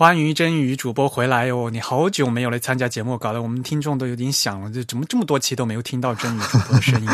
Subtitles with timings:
[0.00, 1.68] 欢迎真鱼主播回来哦！
[1.70, 7.06] 你好久没有来参加节目，搞得我们听众都有点想了，这怎么这么多期都没有听到真鱼主播的声音？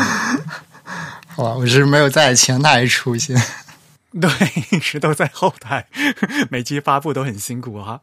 [1.27, 3.35] 好吧，我是没有在前台出现，
[4.21, 4.29] 对，
[4.71, 5.85] 一直都在后台，
[6.49, 7.99] 每期发布都很辛苦哈。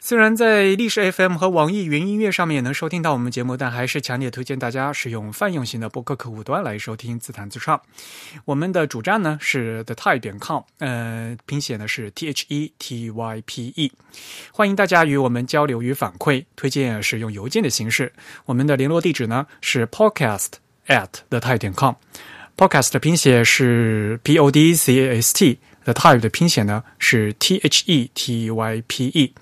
[0.00, 7.82] 虽然在历史 FM 和网易云音乐上面也能收听到我们节目，但还是强烈推荐大家使用泛用型的播客客户端来收听自弹自唱。
[8.44, 13.92] 我们的主站呢是 the type 点 com，呃，拼写呢是 t h e t y p e。
[14.52, 18.12] 欢迎大家与我们交流与反馈，推荐使用邮件的形式。
[18.46, 20.52] 我们的联络地址呢是 podcast
[20.86, 21.94] at the type 点 com。
[22.56, 28.82] podcast 的拼写是 p o d c a s t，the type 的拼写呢是 t h e t y
[28.86, 29.34] p e。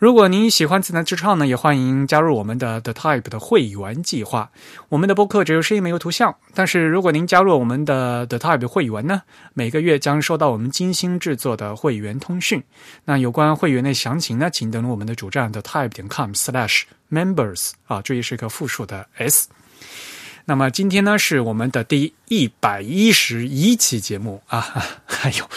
[0.00, 4.50] 如果您喜欢自弹自唱呢，也欢迎加入我们的 The Type 的会员计划。
[4.88, 9.20] 我们的播客只有声音没有图像，但是如果您加入我们的 The Type 会员呢，
[9.52, 12.62] 每个月将收到我们精心制作的会员通讯。
[13.04, 19.50] 那有关会员的详情呢，请登录我们的主站 The Type 点 com/slash/members 啊，注意是一个复数的 s。
[20.50, 24.60] 那么今天呢，是我们的第一百一十一期节目啊！
[25.06, 25.48] 还有，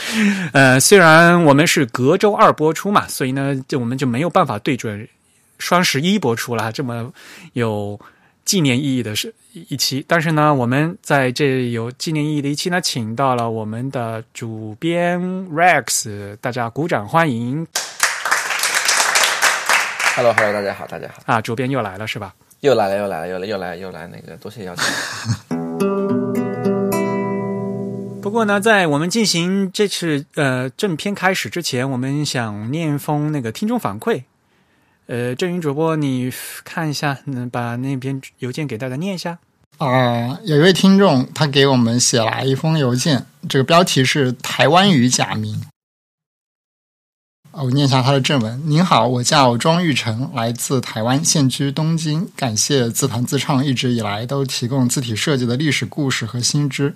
[0.54, 5.10] 呃，虽然我们是隔周二播出嘛，所以呢，就我们就没有办法对准
[5.58, 7.12] 双十一播出了这么
[7.54, 8.00] 有
[8.46, 10.06] 纪念意义的是一期。
[10.08, 15.20] 但是呢，我们在这有纪念意义的一期呢，请到了我们的主编
[15.50, 17.66] Rex，大家鼓掌欢迎。
[20.16, 21.42] Hello，Hello，大家好，大家好啊！
[21.42, 22.32] 主编又来了是吧？
[22.64, 24.86] 又来了，又来了，又来，又来，又来，那个多谢邀请。
[28.22, 34.24] 不过呢，在我们进行这次呃正片开始之前，我们想念封那个听众反馈。
[35.08, 36.32] 呃，郑云主播，你
[36.64, 39.40] 看一下，能把那篇邮件给大家念一下。
[39.78, 45.62] 啊，有一位听众，他给我们写了一封邮件，这个标题是“台湾语假名”。
[47.62, 48.60] 我念一下他的正文。
[48.66, 52.28] 您好，我叫庄玉成，来自台湾，现居东京。
[52.36, 56.96] 感谢自弹自唱一直以来都提供字体设计的历史故事和新知，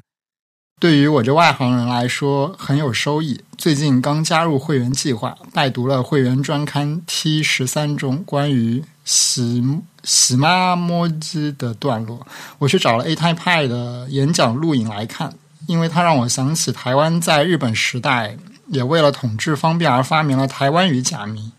[0.79, 3.40] 对于我这外行人来说很有收益。
[3.56, 9.63] 最近刚加入会员计划，拜读了会员专刊 T 十三中关于喜
[10.03, 12.25] 喜妈摸鸡的段落，
[12.57, 15.31] 我去找了 A Type 派的演讲录影来看，
[15.67, 18.35] 因为它让我想起台湾在日本时代。
[18.69, 21.51] 也为了统治方便而发明了台湾语假名，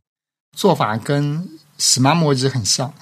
[0.56, 2.92] 做法跟喜妈墨迹很像，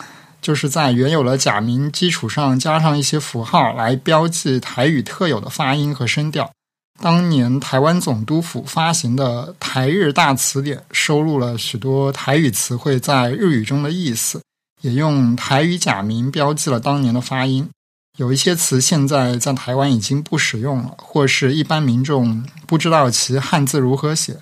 [0.41, 6.51] 就是在原有的假名基础上加上一些符号来标记台语特有的发音和声调。
[6.99, 14.41] 当年台湾总督府发行的《台日大词典》收录了许多台语词汇在日语中的意思，
[14.81, 17.69] 也用台语假名标记了当年的发音。
[18.17, 24.39] 有一些词现在在台湾已经不使用了，或是一般民众不知道其汉字如何写，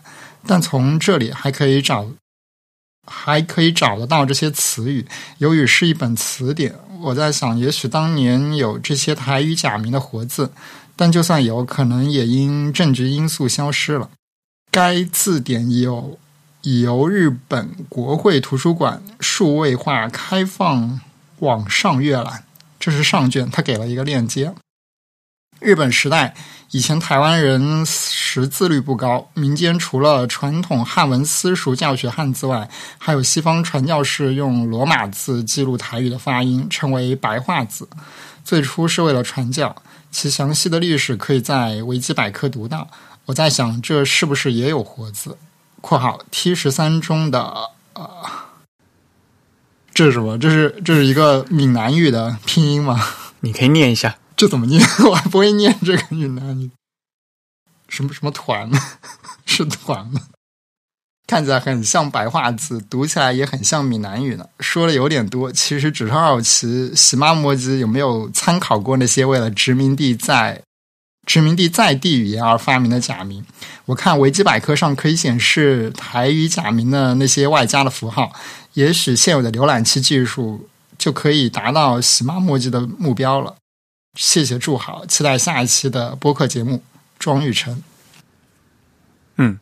[0.46, 2.06] 但从这里还可以找，
[3.04, 5.04] 还可以找得到这些词语。
[5.38, 10.52] 由于是一本词典，我在想，也许当年有这些台语假名的活字，
[10.94, 14.08] 但就算有可能也因政治因素消失了。
[14.70, 16.16] 该字典有
[16.62, 21.00] 已由日本国会图书馆数位化开放
[21.40, 22.44] 网上阅览。
[22.84, 24.54] 这是上卷，他给了一个链接。
[25.58, 26.34] 日本时代
[26.70, 32.68] 以前，台湾人识字率不高，民间除了传统汉文私塾教学汉字外，
[32.98, 37.88] 还有西方传教士用罗马字记录台语的发音，称为白话字。
[38.44, 39.74] 最初是为了传教，
[40.10, 42.86] 其详细的历史可以在维基百科读到。
[43.24, 45.38] 我在想，这是不是也有活字
[45.80, 47.40] ？（括号 T 十三中的
[47.94, 48.10] 呃）
[49.94, 50.36] 这是什么？
[50.36, 53.00] 这是这是一个闽南语的拼音吗？
[53.40, 54.82] 你可以念一下，这怎么念？
[55.08, 56.70] 我还不会念这个闽南语。
[57.88, 58.68] 什么什么团？
[59.46, 60.20] 是团吗？
[61.26, 64.46] 看起来很像白话字，读起来也很像闽南语呢。
[64.60, 70.60] 说的有点多，其实只是好奇，喜妈摩吉有没有参考过那些为了殖民地在
[71.26, 73.44] 殖民地在地语言而发明的假名？
[73.86, 78.32] 我看维基百科上可以显示台语假名的那些外加的符号。
[78.74, 80.68] 也许现有的浏览器技术
[80.98, 83.56] 就可以达到喜马墨迹的目标了。
[84.18, 86.82] 谢谢祝好，期待下一期的播客节目。
[87.18, 87.82] 庄玉成，
[89.36, 89.58] 嗯，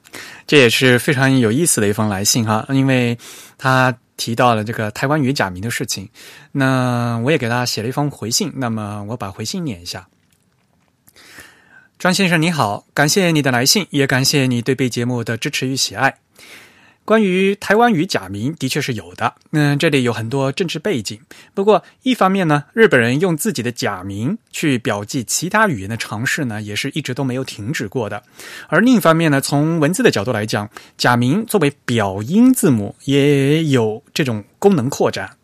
[0.47, 3.19] 这也是非常有意思的一封来信哈，因为
[3.56, 3.97] 他。
[4.14, 6.09] 提到了这个台湾语假名的事情，
[6.53, 10.06] 那我也给他写了一封回信，那么我把回信念一下。
[12.02, 16.16] 张先生你好，感谢你的来信，也感谢你对本节目的支持与喜爱。
[17.04, 19.34] 关于台湾语假名，的确是有的。
[19.52, 21.20] 嗯，这里有很多政治背景。
[21.54, 28.25] 不过，一方面呢，日本人用自己的假名去表记其他语言的尝试呢，也是一直都没有停止过的。
[28.66, 30.69] 而另一方面呢，从文字的角度来讲，
[30.99, 35.37] 假名作为表音字母，也有这种功能扩展。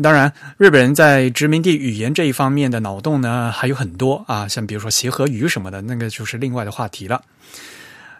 [0.00, 7.22] 当然，日本人在殖民地语言这一方面的脑洞呢，还有很多啊，像比如说协和语什么的，那个就是另外的话题了。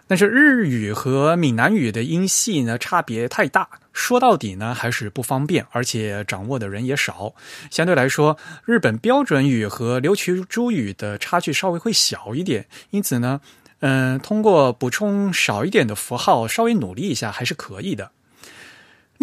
[0.05, 7.33] 但是日语和闽南语的音系呢差别太大，说到底呢还是不方便，而且掌握的人也少。
[7.71, 12.65] 相对来说，日本标准语和琉球珠语的差距稍微会小一点。
[12.91, 13.41] 因此呢，
[13.79, 18.11] 嗯，通过补充少一点的符号，稍微努力一下还是可以的。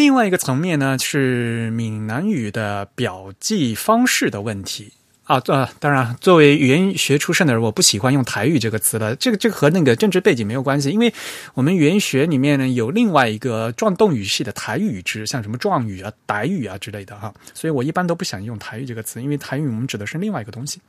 [0.01, 4.95] 另外一个层面呢是闽南语的表记方式的问题。
[5.25, 9.15] 啊，呃，当然，作为语言学出身的人，我不喜欢用台语这个词了。
[9.15, 11.13] 这个，这个和那个政治背景没有关系，因为
[11.53, 20.81] 我们语言学里面呢有另外一个状动语系的台语支，像什么状语啊、傣语啊之类的哈，所以我一般都不想用台语这个词，因为台语我们指的是另外一个东西。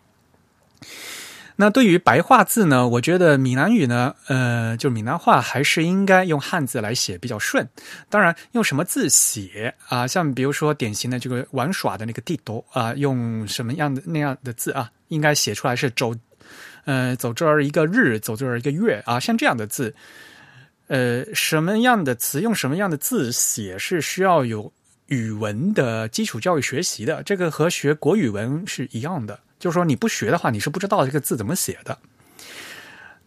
[1.62, 2.88] 那对于白话字呢？
[2.88, 7.70] 我觉得闽南语呢，呃，就闽南话还是应该用汉字来写比较顺。
[8.10, 10.08] 当然，用什么字写啊？
[10.08, 14.90] 像比如说典型的这个玩耍的那个地多啊，用什么样的那样的字啊？
[15.10, 16.16] 应该写出来是走，
[16.86, 19.94] 呃，走这儿一个日，走这儿一个月啊，像这样的字，
[20.88, 24.74] 呃，什么样的词用什么样的字写是需要有
[25.10, 27.22] 语文的基础教育学习的。
[27.22, 29.40] 这个和学国语文是一样的。
[29.62, 31.96] 就是说，你不学的话，你是不知道这个字怎么写的。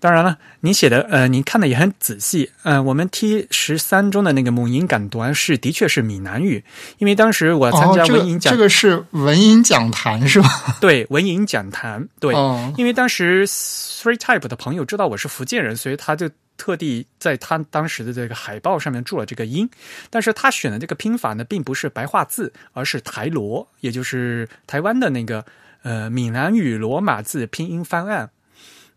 [0.00, 2.50] 当然了，你写的呃，你看的也很仔细。
[2.64, 6.62] 嗯，我们 T 十三中的那个母音感端是的确是闽南语，
[6.98, 10.76] 因为当时我参加文音讲，这个是文音讲坛是吧？
[10.78, 12.06] 对，文音讲坛。
[12.20, 12.34] 对，
[12.76, 16.28] 因为当时 Three Type 的朋友知道我是福建人，所以他就
[16.58, 19.66] 特地在他当时的这个海报上面注了这个音。
[20.10, 25.42] 但是他选的这个拼法呢，并不是白话字，而是台罗，也就是台湾的那个。
[25.84, 28.30] 呃，闽南语罗马字拼音方案。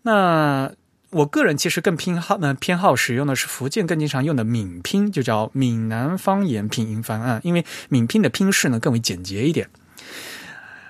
[0.04, 0.72] 那
[1.10, 9.70] 我个人其实更偏好呢，偏好使用的是福建更经常用的闽拼，就叫闽南方言拼音方案，因为闽拼的拼式呢更为简洁一点。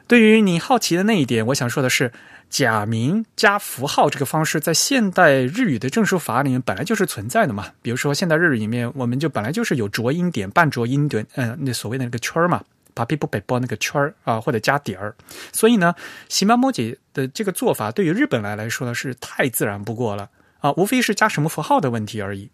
[0.08, 2.12] 对于你好奇的那一点，我想说的是，
[2.50, 7.66] 假名加符号这个方式在现代日语的正书法里面本来就是存在的嘛。
[7.82, 12.64] 比如说现代日语里面，我们就本来就是有浊音点、半浊音点，嗯，那所谓的那个圈儿嘛。
[12.98, 15.16] 把皮布北包那个圈儿啊，或者加底儿，
[15.54, 15.94] 所以呢，
[16.28, 22.50] 喜马摩姐的这个做法对于日本来来说呢是太自然不过了啊，无非是加什么符号的问题而已。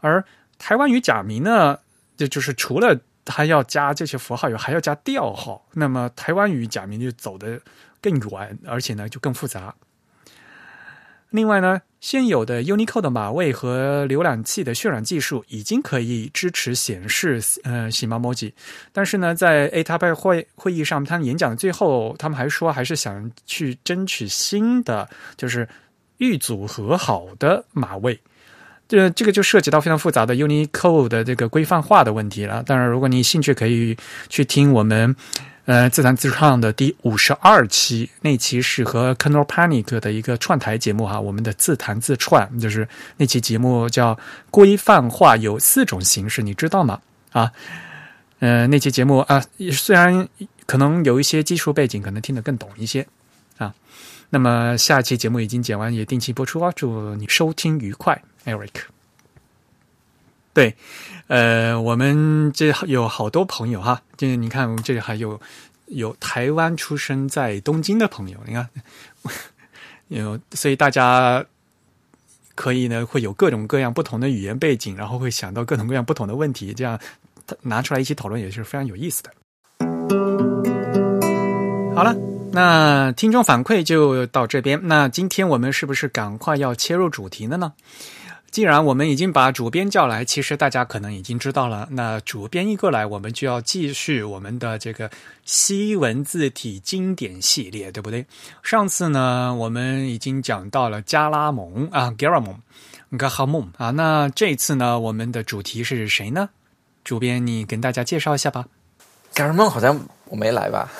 [0.00, 0.24] 而
[0.56, 1.80] 台湾语假名呢，
[2.16, 7.60] 这就是除了它要加这些符号，以外，还要加调号，那么台湾语假名就走得
[8.00, 9.74] 更远，而且呢就更复杂。
[11.30, 18.52] 另外呢，现有的 Unicode 的码位和浏览器的渲染技术已经可以支持显示呃喜猫 emoji，
[18.92, 25.68] 但是呢，在 a t a p 会会议上，他们演讲的最后，他们还说还是想去争取新的，就是
[26.16, 28.18] 预组合好的码位。
[28.88, 32.62] 这这个就涉及到非常复杂的 Unicode 的这个规范化的问题了。
[32.62, 33.94] 当然，如果你兴趣，可以
[34.30, 35.14] 去听我们。
[35.68, 41.20] 呃，自弹自唱的第五十二期，那期是和 k e n o Panic 的一个串台节目哈。
[41.20, 44.18] 我们的自弹自串，就是那期节目叫
[44.50, 46.98] “规范化有四种形式”，你知道吗？
[47.32, 47.52] 啊，
[48.38, 50.26] 呃，那期节目啊，虽然
[50.64, 53.06] 可能有一些基础背景，可能听得更懂一些
[53.58, 53.74] 啊。
[54.30, 56.72] 那么下期节目已经剪完，也定期播出啊。
[56.74, 58.97] 祝你收听愉快，Eric。
[60.58, 60.74] 对，
[61.28, 65.40] 呃，我们这有好多朋友哈，就是你看，我们这里还有
[65.86, 68.68] 有台湾出生在东京的朋友，你看，
[70.08, 71.46] 有，所以大家
[72.56, 76.98] 可以呢，会有各种各样不同的语言背景，然后会想到各种各样不同的问题，这样
[77.62, 79.30] 拿出来一起讨论也是非常有意思的。
[81.94, 82.16] 好了，
[82.50, 87.72] 那听众反馈就到这边，那今天我们是不是赶快要切入主题了呢？
[88.50, 91.86] 既然我们已经把主编叫来，其实大家可能已经知道了。
[91.90, 95.10] 那主编一过来，我们就要继续我们的这个
[95.44, 98.24] 西文字体经典系列，对不对？
[98.62, 102.56] 上次呢，我们已经讲到了加拉蒙啊，Garamon，
[103.18, 103.90] 加哈蒙啊。
[103.90, 106.48] 那这次呢，我们的主题是谁呢？
[107.04, 108.66] 主编，你跟大家介绍一下吧。
[109.34, 110.90] g a r a m o n 好像我没来吧？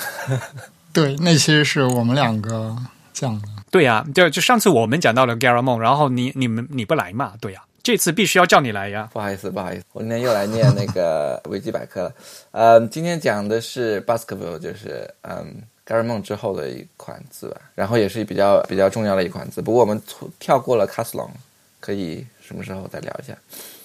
[0.92, 2.76] 对，那些是我们两个
[3.12, 3.48] 讲的。
[3.70, 7.34] 对呀，就就上次我们讲到了 Garamon，然后你你们你不来嘛？
[7.40, 9.08] 对呀，这次必须要叫你来呀。
[9.12, 12.14] 不好意思，不好意思，我今天又来念那个 维基百科了。
[12.50, 19.60] 呃，今天讲的是 Baskerville，就是嗯，盖尔梦之后的一款字吧，然后也是比较比较重要的一款字。
[19.62, 20.00] 不过我们
[20.38, 21.30] 跳过了 Castlon，
[21.80, 23.36] 可以什么时候再聊一下？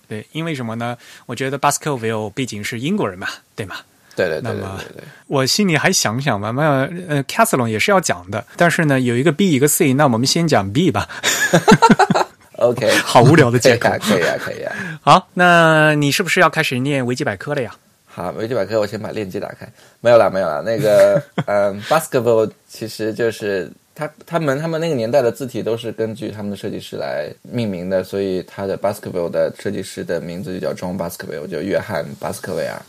[0.08, 0.98] 对，因为什么呢？
[1.25, 3.78] 我觉得 Baskerville 毕竟是英国人嘛，对吗？
[4.15, 5.03] 对对对那么对。
[5.27, 11.08] 我心里还想想吧，那呃 c a s t l n 也是要讲的，但是呢，有一个 B 一个 C，那我们先讲 B 吧。
[12.58, 15.00] OK， 好无聊的借口 可以啊，可以啊，可以啊。
[15.01, 17.75] 好，那你是不是要开始念维基百科了呀？
[18.05, 19.67] 好，维基百科我先把链接打开。
[20.00, 20.62] 没有了，没有了。
[20.62, 32.79] 那个，嗯，Baskerville 其实就是他他们他们那个年代的字体都是根据他们的设计师来命名的，所以他的 Baskerville 的设计师的名字就叫 John Basketball，就约翰巴斯克维尔。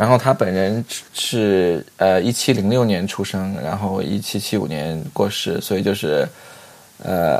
[0.00, 6.26] 然后他本人是呃一七零六年出生，然后一七七五年过世，所以就是
[7.04, 7.38] 呃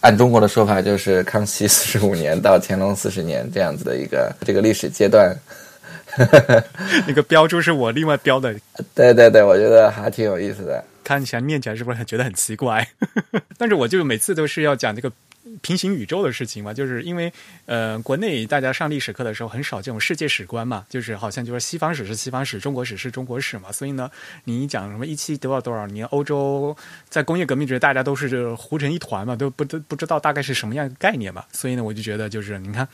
[0.00, 5.32] 按中国的说法就是康熙四十五年到乾隆四十年这样子的一个这个历史阶段。
[7.06, 8.52] 那个标注是我另外标的，
[8.96, 10.84] 对对对，我觉得还挺有意思的。
[11.04, 12.84] 看起来念起来是不是很觉得很奇怪？
[13.56, 15.10] 但是我就每次都是要讲这个
[15.60, 17.32] 平行宇宙的事情嘛，就是因为
[17.66, 24.10] 呃，国内大家上历史课的时候很少这种世界史观嘛，就是好像就是西方史是西方史，中国史是中国史嘛，所以呢，
[24.44, 26.76] 你讲什么一七多少多少年，欧洲
[27.08, 32.88] 在工业革命之前大家都是糊成一团嘛，都不都不知道大概是什么样的概念嘛，所以呢，我就觉得就是你看。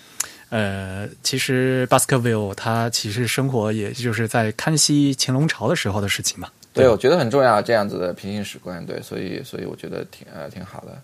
[0.50, 6.48] 呃，其实 Baskerville 他其实生活也就是在康熙、乾隆朝的时候的事情嘛。
[6.72, 10.98] 对，我觉得很重要，这样子的平行史观，对，所以所以我觉得挺呃挺好的。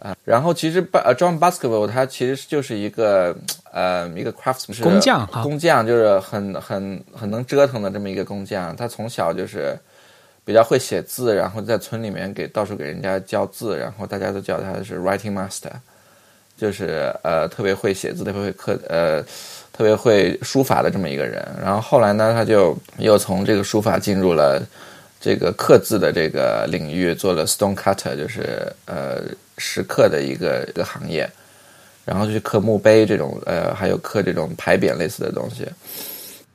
[0.00, 3.36] 啊，然后其实巴呃 John Baskerville 他其实就是一个
[3.70, 8.74] 呃一个 craftsman 工匠哈工匠就是很很很能折腾的这么一个工匠。
[8.74, 9.78] 他从小就是
[10.42, 15.70] 比较会写字，然后在村里面给到处给人家教字，然后大家都叫他是 writing master，
[16.56, 19.22] 就是呃特别会写字，特别会刻呃
[19.70, 21.46] 特别会书法的这么一个人。
[21.62, 24.62] 然后后来呢，他就又从这个书法进入了
[25.20, 29.22] 这个刻字的这个领域，做了 stone cutter，就是呃
[29.58, 31.30] 石刻的一个一个行业。
[32.02, 35.64] 然后就去刻墓碑这种，呃，还有刻这种牌匾类似的东西。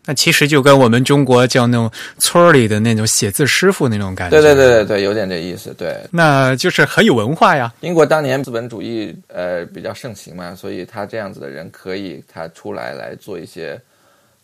[0.04, 4.42] 那其实就跟我们中国叫那种村儿里的那种写字师傅那种感觉。
[4.42, 5.74] 对对对对对，有点这意思。
[5.78, 7.74] 对，那就是很有文化呀。
[7.82, 13.80] 英国当年资本主义呃比较盛行嘛，所以他这样子的人可以他出来来做一些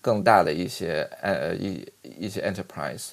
[0.01, 1.86] 更大的一些呃一
[2.20, 3.10] 一些 enterprise，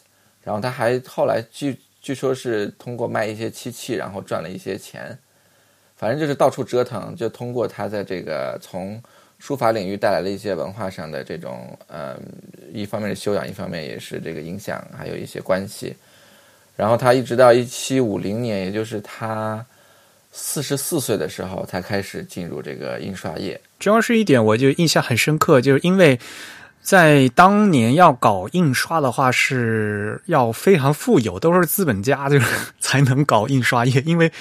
[0.49, 5.15] 然后他还后来据据说是通过卖一些漆器，然后赚了一些钱，
[5.95, 8.99] 反正就是到处折腾，就通过他在这个从
[9.39, 12.19] 书法领域带来了一些文化上的这种呃
[12.73, 15.95] 一方面是修养，一方面也是这个影响，还有一些关系。
[16.77, 19.63] 然后他一直到一七五零年，也就是他
[20.33, 23.61] 四十四岁的时候，才开始进入这个印刷业。
[23.79, 26.19] 主要是一点，我就印象很深刻，就是因为
[26.89, 32.41] 在当年要搞印刷的话，是要非常富有，都是资本家就
[32.81, 34.33] 才能搞印刷业，因为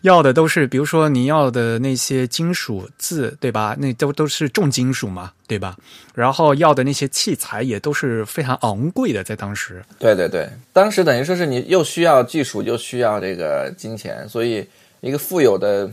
[0.00, 3.76] 要的都是，比如说你要的那些金属字，对吧？
[3.78, 5.76] 那都都是重金属嘛，对吧？
[6.12, 9.80] 然后要的那些器材也都是非常昂贵的，在当时。
[10.00, 14.66] 对对对，当时等于说是你又需要技术，又需要这个金钱，所以
[15.02, 15.88] 一个富有的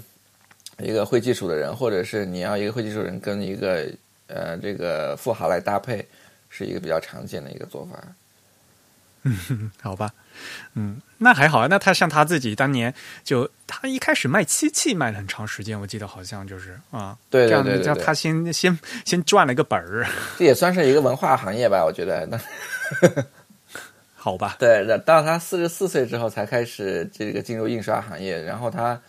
[0.79, 3.85] 一个会技术的人，或者是你要一个会技术人跟一个
[4.29, 6.07] 呃这个富豪来搭配，
[6.49, 8.01] 是一个比较常见的一个做法。
[9.23, 10.09] 嗯 好吧，
[10.75, 11.67] 嗯，那还好啊。
[11.69, 20.07] 那他像他自己当年就他一开始卖漆器卖了很长时间，我记得好像就是啊，对这样对对对对这样他先先先赚了个本儿，
[20.37, 22.25] 这也算是一个文化行业吧，我觉得。
[22.27, 22.39] 那
[24.15, 24.55] 好吧？
[24.59, 29.01] 对，到他四十四岁之后才开始这个进入印刷行业，然后他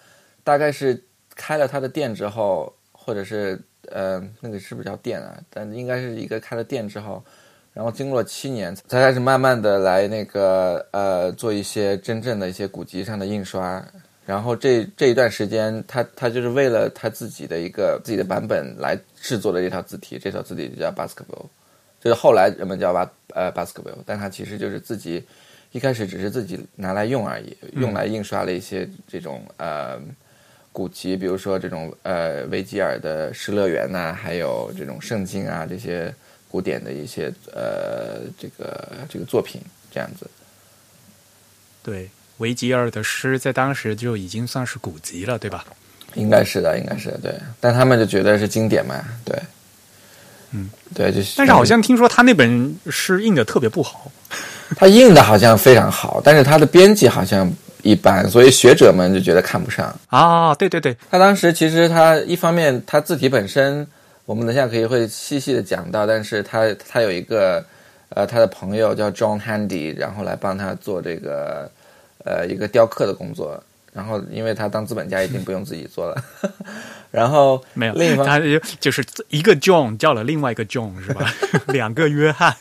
[0.42, 1.00] 大概是
[1.36, 5.38] 开了他的店之后，或者是呃那个是不是叫店啊？
[5.48, 7.22] 但应该是一个开了店之后，
[7.72, 13.84] 然后经过了七年，才开始慢慢的来那个呃做一些真正的一些古籍上的印刷。
[14.26, 21.46] 然后这这一段时间，他他就是为了他自己的一个自己的版本来制作的这套字体，这套字体就叫 Baskerville。
[22.00, 25.24] 就是后来人们叫巴呃 Baskerville，但它其实就是自己
[25.72, 30.00] 一开始只是自己拿来用而已，用来印刷了一些这种呃
[30.72, 36.14] 古籍，比如说这种呃维吉尔的《失乐园》呐，还有这种圣经啊这些
[36.48, 39.60] 古典的一些呃这个这个作品
[39.90, 40.28] 这样子。
[41.82, 42.08] 对，
[42.38, 45.64] 维吉尔的诗在当时就已经算是古籍了，对吧？
[46.14, 47.34] 应该是的，应该是的，对。
[47.60, 49.38] 但他们就觉得是经典嘛，对，
[50.52, 51.34] 嗯，对，就是。
[51.36, 54.10] 但是好像听说他那本诗印的特别不好，
[54.76, 59.94] 他印的好像非常好，但是他的编辑好像一般，所以学者们就觉得看不上。
[60.08, 63.86] 啊，对对对，他当时其实他一方面他字体本身，
[64.24, 67.64] 我们等下可以会细细的讲到，但是他他有一个
[68.10, 71.70] 呃他的朋友叫 John Handy，然后来帮他做这个
[72.24, 73.62] 呃一个雕刻的工作。
[73.92, 76.24] 然后因为他当资本家已经不用自己做了，
[77.10, 81.28] 然后没有另一方他就就是一个 John 叫了另外一个 John 是吧？
[81.66, 82.54] 两个约翰。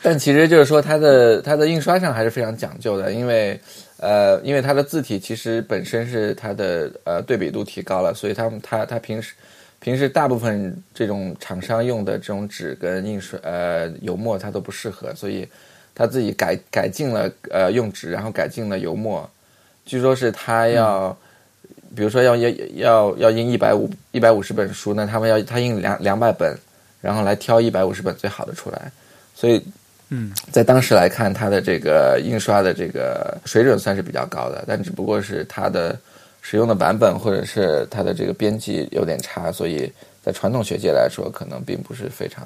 [0.02, 3.58] 但其实就是说，它的它的印刷上还是非常讲究的，因为
[3.98, 9.34] 呃，因为它的字体其实本身是它的呃对比度提高了，所以他们它它平时
[9.78, 15.46] 平时大部分这种厂商用的这种纸跟印刷呃油墨它都不适合，所以
[15.94, 19.28] 他自己改改进了呃用纸，然后改进了油墨，
[19.84, 21.16] 据说是他要。
[21.92, 26.56] 比如说要要要要印一百五一百五十本书，那他们要他印两两百本，
[27.00, 28.92] 然后来挑一百五十本最好的出来，
[29.34, 29.60] 所以
[30.10, 35.98] 嗯，在当时来看，它的这个印刷的这个水准算是比较高的，但只不过是它的
[36.42, 39.90] 使用的版本或者是它的这个编辑有点差，所以
[40.22, 42.44] 在传统学界来说，可能并不是非常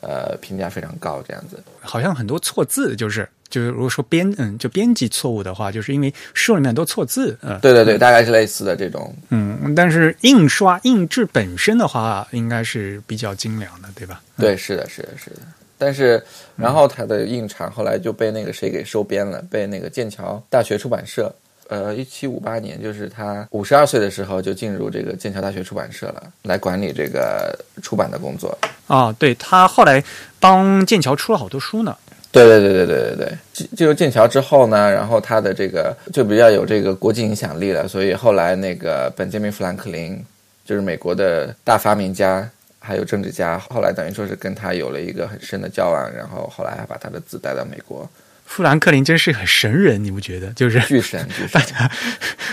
[0.00, 1.62] 呃评价非常高这样子。
[1.80, 9.14] 好像很多错字，就是就是如果说编嗯就编辑错误的话，就是因为书里面很多错字，嗯，对对对，大概是类似的这种。
[9.30, 14.20] 嗯，但是印刷印制本身的话，应该是比较精良的，对吧？
[14.36, 15.36] 对，是的，是的，是的。
[15.82, 16.22] 但是，
[16.54, 21.34] 然后他的印厂后来就被那个谁给收编了，被那个剑桥大学出版社。
[21.68, 28.56] 呃，一七五八年，就是他五十二岁的时候就进入这个剑桥大学出版社了，来管理这个出版的工作。
[28.86, 30.04] 啊，对他后来
[30.38, 31.96] 帮剑桥出了好多书呢。
[32.30, 40.22] 对对对对对对对，进进入剑桥之后呢，然后他的这个就比较有这个国际影响力了，所以后来那个本杰明·富兰克林，
[40.64, 42.48] 就是美国的大发明家。
[42.82, 48.08] 还有政治家，后来等于说是跟他有了一个很深的交往，然后后来还把他的字带到美国。
[48.44, 50.48] 富兰克林真是很神人，你不觉得？
[50.48, 51.48] 就是巨神，巨神。
[51.54, 51.90] 大家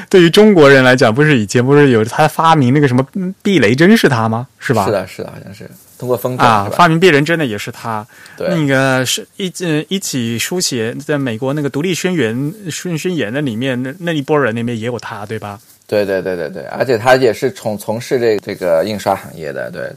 [0.09, 3.05] 对于中国人来讲，不是以前不是有他发明那个什么
[3.43, 4.47] 避雷针是他吗？
[4.59, 4.85] 是吧？
[4.85, 8.05] 是的，是的，好像是通过风筝啊，发明避雷针的也是他。
[8.37, 15.59] 对，那个是一呃一起书写在美国那个独立宣言宣宣言的里面，那那一波人里面也有他，对吧？
[15.85, 19.91] 对对对对对，而且他也是从从事这这个印刷行业的，对。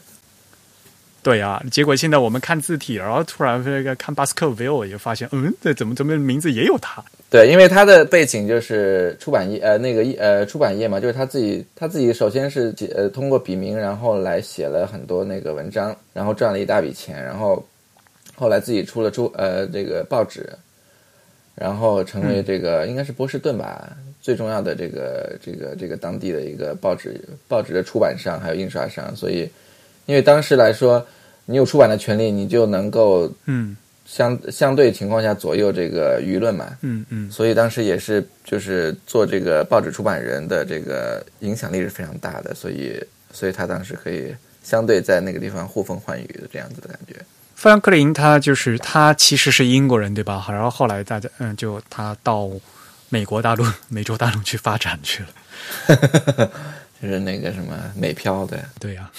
[1.22, 7.00] 对啊，结果现在我们看字体，然后突然那个看巴斯克维尔，也发现，嗯，这怎么怎么名字也有他？
[7.30, 17.64] 对，因为他的背景就是出版业，呃，那个呃出版业嘛，就是他自己他自己首先是呃通过笔名，然后来写了很多那个文章，然后赚了一大笔钱，然后
[18.34, 20.50] 后来自己出了出呃这个报纸，
[21.54, 29.48] 然后成为这个应该是波士顿吧最重要的这个这个这个当地的一个报纸报纸的出版商还有印刷商，所以。
[30.06, 31.06] 因为当时来说，
[31.46, 47.14] 你有出版的权利，你就能够嗯相相对情况下左右这个舆论嘛，嗯嗯，所以当时也是就是做这个报纸出版人的这个影响力是非常大的，所以所以他当时可以相对在那个地方呼风唤雨的这样子的感觉。
[47.54, 50.44] 富兰克林他就是他其实是英国人对吧？
[50.48, 52.50] 然后后来大家嗯就他到
[53.08, 56.50] 美国大陆、美洲大陆去发展去了，
[57.00, 59.10] 就是那个什么美漂的，对呀。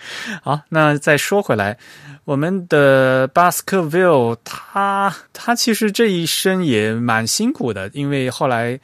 [0.42, 1.76] 好，那再说回来，
[2.24, 8.78] 我们的巴斯克维尔，他他其实这一生也蛮辛苦的，因为后来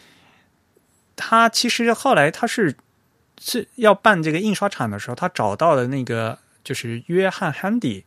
[1.16, 2.74] 他其实后来他是
[3.40, 8.04] 是要办这个印刷厂的时候，他找到了那个就是约翰汉迪，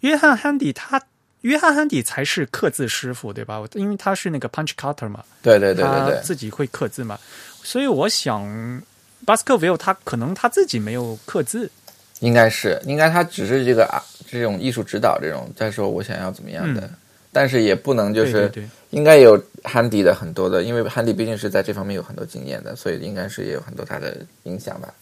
[0.00, 1.00] 约翰汉迪他
[1.42, 3.62] 约翰汉迪才是刻字师傅对吧？
[3.74, 7.18] 因为他是那个 punch cutter 嘛，对对对对对，自己会刻字嘛，
[7.62, 8.82] 所以我想
[9.24, 11.70] 巴斯克维尔他可能他自己没有刻字。
[12.20, 16.88] 应该是，应该他只是这个啊，这种艺术指导这种再说，我想要怎么样的，
[17.32, 18.50] 但是也不能就是
[18.90, 24.94] 应该有汉迪的很多的，因为汉迪毕竟是在这方面有很多经验的，所以应该是也有很多他的影响吧。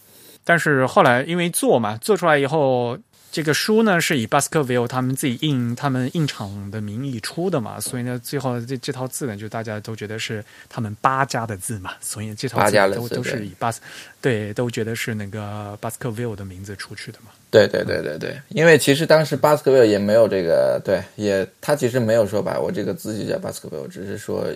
[0.45, 2.99] 但是后来因为做嘛，做出来以后。
[3.31, 13.81] 这个书呢是以巴斯克维尔他们自己印他们印厂的名义出的嘛，所以呢，最后这这套字呢，就大家都觉得是他们八家的字嘛，所以这套字都都是以巴斯
[14.23, 17.31] 对都觉得是那个巴斯克维尔的名字出去的嘛。
[17.51, 24.47] 对对对对对，因为其实当时巴斯克维尔也没有这个对，也他其实没有说把我这个字就叫巴斯克维尔，只是说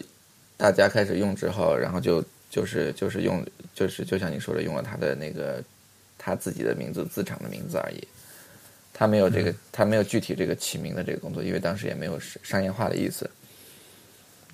[0.57, 5.63] 大家开始用之后，然后就就是就是用就是就像你说的，用了他的那个
[6.19, 8.03] 他自己的名字字厂的名字而已。
[8.93, 13.29] 他没有这个，他没有具体这个起名的这个工作，因为当时也没有商业化的意思。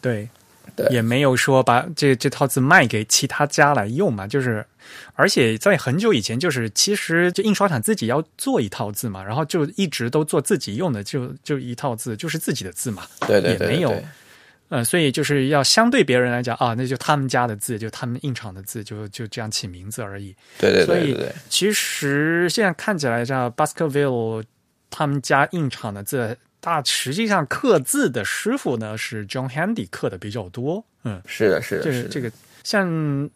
[0.01, 0.29] 对，
[0.77, 4.27] 对，也没有说把这这套字卖给其他家来用嘛。
[4.27, 4.65] 就是，
[5.15, 13.05] 而且在很久以前，就是其实就印刷厂自己要做一套字嘛，然后就一直都做自己用的，就就一套字，就是自己的字嘛。
[13.27, 14.03] 对对对，也没有
[14.69, 20.35] 呃，所以就是要相对别人来讲啊，那就他们家的字，就他们印厂的字，就就这样起名字而已。
[20.59, 24.45] 对对对对对所以，其实现在看起来，像 Baskerville
[24.91, 30.85] 他们家印厂的字，大实际上刻字的师傅呢是 John Handy 刻的比较多。
[31.05, 32.31] 嗯，是的，是的就是这个
[32.63, 32.87] 像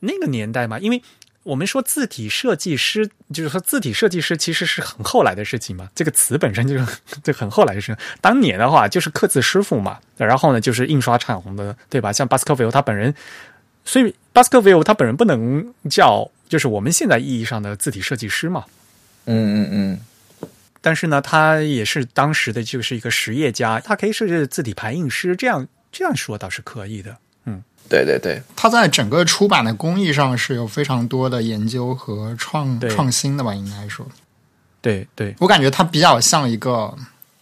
[0.01, 1.01] 那个年代嘛，因为
[1.45, 5.89] 我们说字体设计师，就是说字体设计师其实是很后来的事情嘛。
[5.95, 6.87] 这个词本身就是
[7.25, 7.97] 这很后来的事情。
[8.21, 12.13] 当年的话就是刻字师傅嘛，然后呢就是印刷厂的，对吧？
[12.13, 13.13] 像 Baskerville 他本人，
[13.85, 18.65] 所以 Baskerville 他本人不能叫就是我们现在意义上的字体设计师嘛。
[19.25, 20.49] 嗯嗯嗯，
[20.81, 27.17] 但是呢，他也是当时的就是一个实业家，他可以是字体排印师，这样这样说倒是可以的。
[27.89, 34.07] 对对对，他在整个出版的工艺上是有非常多的研究和创创新的吧，应该说。
[34.81, 36.93] 对对，我感觉他比较像一个，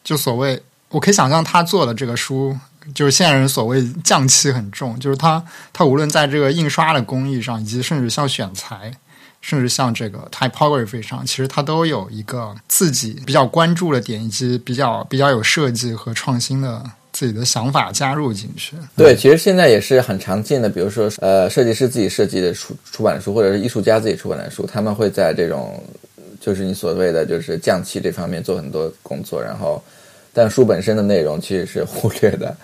[0.04, 2.54] 就所谓，我可以想象他做的这个书，
[2.94, 8.92] 就是现在人所谓匠气很重，就是他他无论在这个印刷的工艺上，以及甚至像选材，
[9.40, 16.84] 甚至像这个 typography 上，其实他都有一个自己比较关注的点，以及比较比较有设计和创新的
[17.20, 18.74] 自己的想法加入进去。
[18.96, 25.84] 对，其实现在也是很常见的，比如说呃，设计师自己设计的出出版的书，或者是艺术家自己出版的书，他们会在这种
[26.40, 29.84] 就是你所谓的就是匠气这方面做很多工作，然后
[30.32, 32.56] 但书本身的内容其实是忽略的，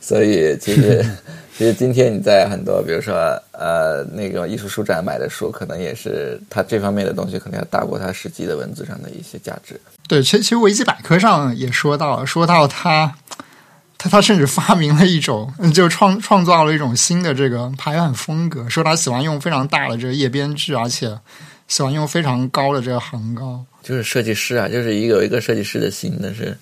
[0.00, 1.04] 所以其实
[1.58, 3.14] 其实今天你在很多比如说
[3.50, 9.80] 呃那个艺术书展买的书，可能也是它这方面的东西可能要大过它实际的文字上的一些价值。
[10.06, 13.10] 对，其实其实维基百科上也说到了，说到他，
[14.04, 21.18] 他他甚至发明了一种，嗯就创创造了一种新的这个排版风格，说他喜欢用非常大的这个页边距，而且
[21.68, 23.64] 喜欢用非常高的这个行高。
[23.82, 26.54] 就是设计师啊，就是一个有一个设计师的心，但是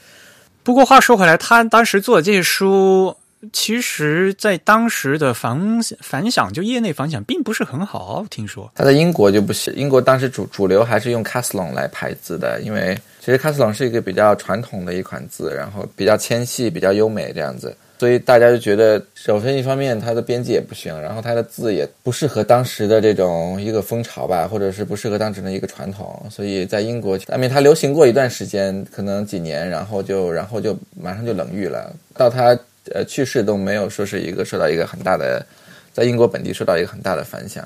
[0.63, 3.17] 不过话说回来，他当时做的这些书，
[3.53, 8.25] 其实在当时的反反响，就业内反响并不是很好。
[8.31, 32.59] 听说，他在英国就不行，英国当时主主流还是用 Caslon 来排字的，因为其实卡斯隆是一个比较传统的一款字，然后比较纤细、比较优美这样子，所以大家就觉得，首先一方面它的编辑也不行，然后它的字也不适合当时的这种一个风潮吧，或者是不适合当时的一个传统，所以在英国，I mean 它流行过一段时间，可能几年，然后就然后就马上就冷遇了，到它
[32.93, 35.47] 呃去世都没有说是一个受到一个很大的，
[35.93, 37.65] 在英国本地受到一个很大的反响。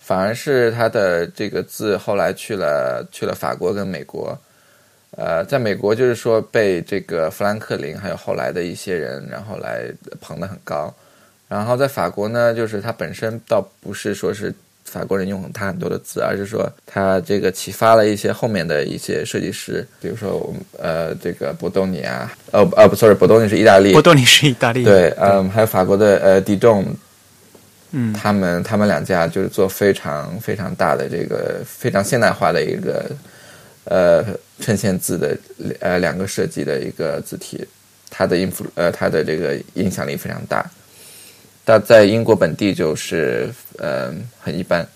[0.00, 4.38] 反而是他的这个字后来去了去了法国跟美国，
[5.16, 9.84] 呃，在美国就是说被这个富兰克林还有后来的一些人，然后来
[10.20, 10.94] 捧得很高，
[11.48, 24.84] 然后在法国呢，就是他本身倒不是说是法国人用他很多的字，而是说他这个启发了一些后面的一些设计师，比如说我们呃这个博多尼啊，呃呃不，sorry，博多尼是意大利，博多尼是意大利。
[24.84, 26.84] 对，嗯，还有法国的呃迪仲，
[27.90, 28.12] 嗯。
[28.12, 33.10] 他们他们两家就是做非常非常大的这个非常现代化的一个
[33.86, 34.24] 呃
[34.60, 35.36] 衬线字的
[35.80, 37.66] 呃两个设计的一个字体，
[38.10, 40.64] 它的音符呃它的这个影响力非常大，
[41.64, 44.86] 但在英国本地就是呃很一般。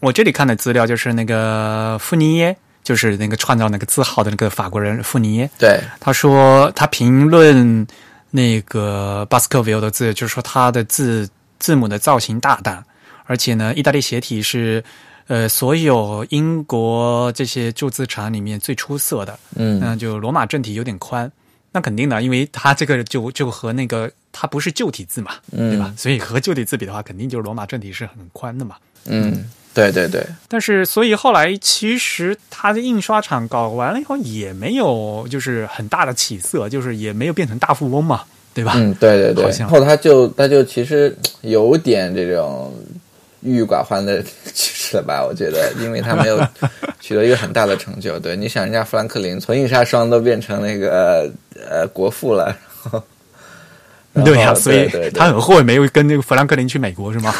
[0.00, 7.86] 我这里看的资料就是那个富尼耶，就是那个创造那个字号的那个法国人富尼耶，对，他说他评论
[8.30, 12.82] 那个巴斯克维尔的字，就是说他的字字母的造型大胆，
[13.26, 14.82] 而且呢，意大利斜体是
[15.30, 19.38] 呃所有英国这些旧字厂里面最出色的。
[19.54, 21.30] 嗯那就罗马正体有点宽，
[21.70, 25.94] 那肯定的，因为它这个就就和那个它不是旧体字嘛，嗯对吧？
[25.96, 28.74] 所以和旧体字比的话，肯定就是罗马正体是很宽的嘛。
[29.06, 38.72] 嗯，对对对，但是，所以后来其实它的印刷厂搞完了以后，也没有就是很大的起色，就是也没有变成大富翁嘛，对吧？
[38.74, 42.74] 嗯，对对对，然后他就他就其实有点这种
[43.42, 45.24] 郁郁寡欢的去世了吧？
[45.24, 46.38] 我觉得，因为他没有
[47.00, 48.18] 取得一个很大的成就。
[48.18, 52.54] 对，你想人家富兰克林从印刷商都变成那个呃国父了，
[54.12, 57.32] 然后对呀、所以他很后悔没有跟那个富兰克林去美国，是吗？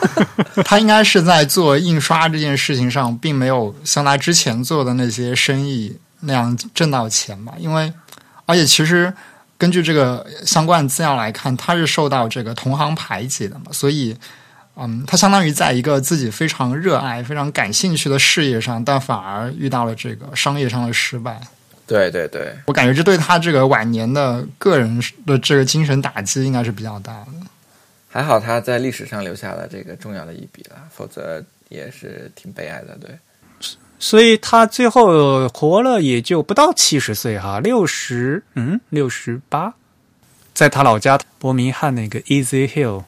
[0.64, 7.52] 他应该是在做印刷这件事情上，并没有像他之前做的那些生意那样挣到钱吧？
[7.58, 7.92] 因为，
[8.46, 9.12] 而且其实
[9.58, 14.16] 根据这个相关资料来看，他是受到这个同行排挤的嘛，所以，
[14.78, 21.40] 嗯，他相当于在一个自己非常热爱、非常感兴趣的事业上，但反而遇到了这个商业上的失败。
[21.86, 27.28] 对对对，我感觉这对他这个晚年的个人的这个精神打击应该是比较大的。
[28.10, 32.98] 还好他在历史上留下了这个重要的一笔了，否则也是挺悲哀的。
[33.00, 33.16] 对，
[33.98, 39.72] 所以他最后活了也就不到七十岁哈，六十嗯六十八，
[40.52, 43.04] 在他老家伯明翰那个 Easy Hill。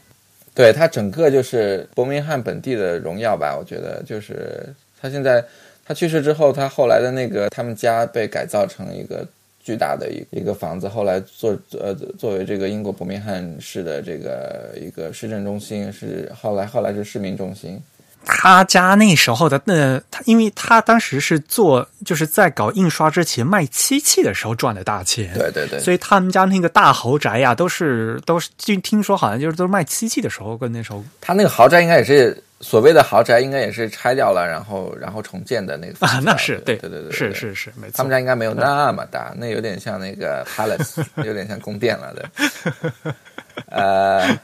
[0.58, 4.66] 对他整个就是伯明翰本地的荣耀吧，我觉得就是
[5.00, 5.44] 他现在
[5.86, 9.24] 他去世之后，他后来的那个他们家被改造成一个
[9.62, 17.80] 巨大的一一个房子，后来作呃作为这个英国伯明翰市的这个一个市政中心，是后来后来是市民中心。
[18.24, 43.14] 他家那时候的那他，因为他当时是做就是在搞印刷之前卖漆器的时候赚的大钱，对对对，所以他们家那个大豪宅呀，都是都是就听说好像就是都是卖漆器的时候跟那时候，他那个豪宅应该也是所谓的豪宅，应该也是拆掉了，然后然后重建的那个啊，那是对对对对，是是是没错，他们家应该没有那么大，那有点像那个 palace，有点像宫殿了的，
[43.70, 44.38] 呃。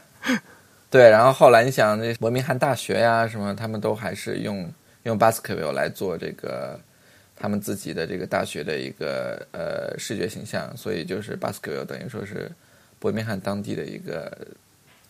[0.89, 4.71] 对，然后后来你想，那伯明翰大学呀，什么，他们都还是用
[5.03, 6.79] 用 Baskerville 来做这个
[7.35, 12.49] 他们自己的这个大学的一个呃视觉形象，所以就是 Baskerville 等于说是
[12.97, 14.31] 伯明翰当地的一个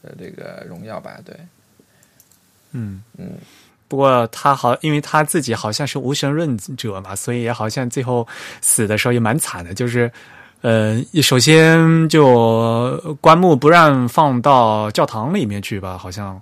[0.01, 1.35] 呃这个荣耀吧，对，
[2.71, 3.33] 嗯嗯，
[3.88, 8.27] 不过他好，因为他自己好像是无神论者嘛，所以也好像最后
[8.61, 10.11] 死的时候也蛮惨的，就是。
[10.62, 16.41] 呃，首先就棺木不让放到教堂里面去吧，好像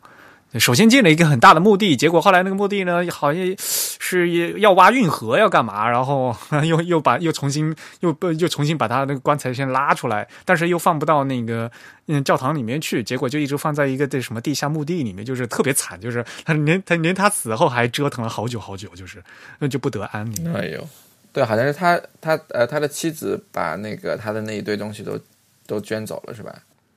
[0.59, 11.69] 首先建了一个很大的墓地，结果后来那个墓地呢，好像是要挖运河要干嘛，然后又又把又重新又又重新把他那个棺材先拉出来，但是又放不到那个
[12.07, 19.21] 嗯教堂里面去，结果就一直放在一个这什么地下墓地里面，就是特别惨，就是他连他连他死后还折腾了好久好久，就是
[19.59, 20.53] 那就不得安宁。
[20.53, 20.87] 哎呦。
[21.33, 25.19] 对，好像是他，他呃，他的妻子把那个他的那一堆东西都
[25.65, 26.53] 都捐走了，是吧？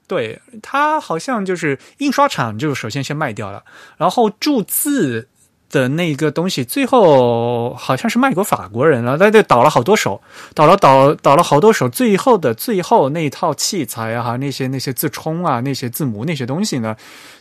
[0.06, 3.64] 对他好像就是印刷厂，就首先先卖掉了，
[3.96, 5.26] 然后铸字
[5.68, 10.20] 的那个东西，最后好像是卖给法国人了，那就倒了好多手，
[10.54, 16.94] 倒了倒倒了好多手，最后的最后那套器材啊，那些那些字冲啊，那些字母那些东西呢，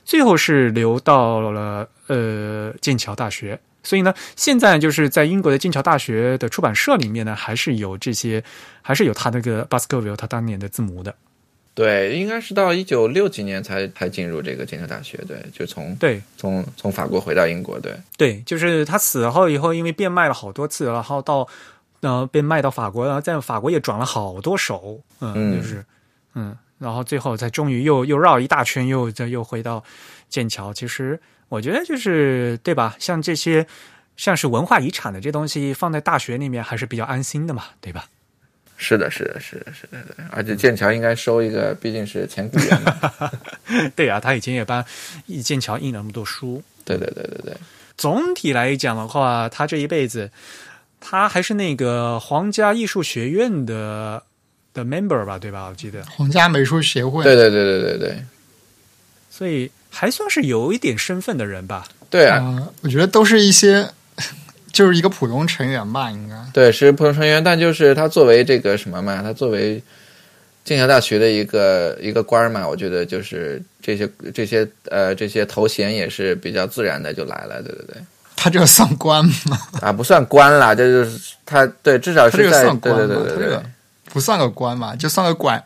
[0.04, 3.60] 最后是流到了呃剑桥大学。
[3.86, 8.44] 所以呢，现在就是在英国的剑桥大学的出版社里面呢，还是有这些，
[8.82, 11.16] 还是有他那个 Baskerville 他当年的字母的。
[11.76, 15.18] 对，应该是到一九六几年才才进入这个剑桥大学。
[15.28, 17.80] 对，就从对从从法国回到英国。
[17.80, 21.48] 对对，就是他死后以后，因为变卖了好多次，然后到
[22.00, 25.00] 呃被卖到法国，然后在法国也转了好多手。
[25.20, 25.86] 嗯，就是
[26.34, 29.84] 嗯，然后最后才终于又又绕一大圈，又再又回到
[30.28, 30.74] 剑桥。
[30.74, 31.20] 其实。
[31.48, 32.96] 我觉得就是对吧？
[33.00, 33.66] 像这些
[34.18, 38.06] 像是文化遗产的这东西，放在大学里面还是比较安心的嘛，对吧？
[38.78, 40.26] 是的，是的，是的，是的，对。
[40.32, 43.32] 而且剑桥应该收一个，毕竟是前雇员嘛。
[43.96, 44.84] 对啊，他以前也帮
[45.44, 46.62] 剑桥印了那么多书。
[46.84, 47.56] 对对对对对。
[47.96, 50.30] 总体来讲的话，他这一辈子，
[51.00, 54.22] 他还是那个皇家艺术学院的
[54.74, 55.68] 的 member 吧，对吧？
[55.70, 57.24] 我记得皇家美术协会。
[57.24, 58.26] 对对对对对对。
[59.30, 59.72] 所以。
[59.98, 61.88] 还算是有一点身份的人吧。
[62.10, 63.90] 对啊，我觉得都是一些，
[64.74, 66.36] 就是一个普通成员吧，应该。
[66.52, 69.82] 对，是普通成员，但就是他作为这个什么嘛，他作为
[70.66, 77.96] 剑桥大学的一个一个官儿嘛，我觉得就是这些这些呃这些头衔也是比较自然的就来了，对对对。
[78.36, 79.58] 他这个算官吗？
[79.82, 83.60] 啊，不算官啦，这就是他对，至少是在对对对对对，
[84.12, 85.64] 不算个官嘛，就算个管。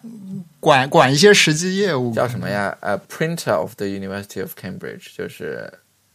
[0.59, 2.77] 管管一些实际业务叫什么呀？
[2.81, 5.71] 呃，Printer of the University of Cambridge，就是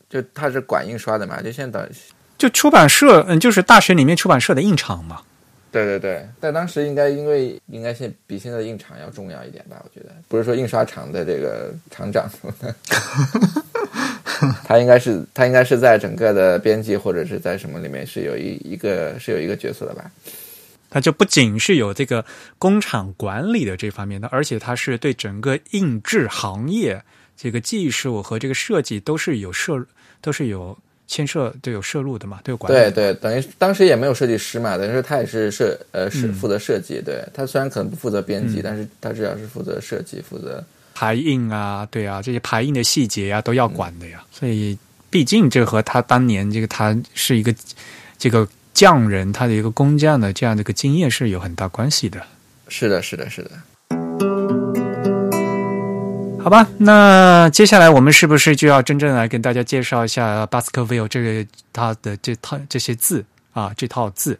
[0.09, 1.89] 就他是管印刷的嘛，就现在
[2.37, 5.23] 就出版社，嗯，就是大学里面出版社的印厂嘛。
[5.73, 9.83] 对对对，但当时应该因为应该现比现在的印厂要重要一点吧？
[9.83, 12.31] 我觉得不是说印刷厂的这个厂长，
[14.65, 20.09] 他应该是他应该是在整个的编辑或者是在什么里面是有一一个是有一个角色的吧？
[20.95, 22.25] 它就不仅是有这个
[22.57, 27.03] 工厂管理的这方面的，而且它是对整个印制行业
[27.37, 29.85] 这个技术和这个设计都是有涉，
[30.21, 30.79] 都是有
[31.09, 32.77] 牵涉，都有涉入的嘛，都有管理。
[32.77, 37.03] 对对，等于当时也没有设计师嘛，等于说他也是设呃是负责设计。
[37.05, 44.25] 对他虽然可能不负责编辑，但是他至少是负责设计，负责排印啊，对啊，这些排印的细节呀都要管的呀。
[44.31, 44.79] 所以
[45.11, 47.53] 毕竟这和他当年这个他是一个
[48.17, 48.49] 这个。
[48.75, 52.21] 匠人他的一个工匠的这样的一个经验是有很大关系的。
[52.69, 53.51] 是的，是的，是的。
[56.43, 64.39] 好吧，那接下来我们是不是就要真正来跟大家介绍一下 Baskerville 这个它的这套这些字啊，这套字？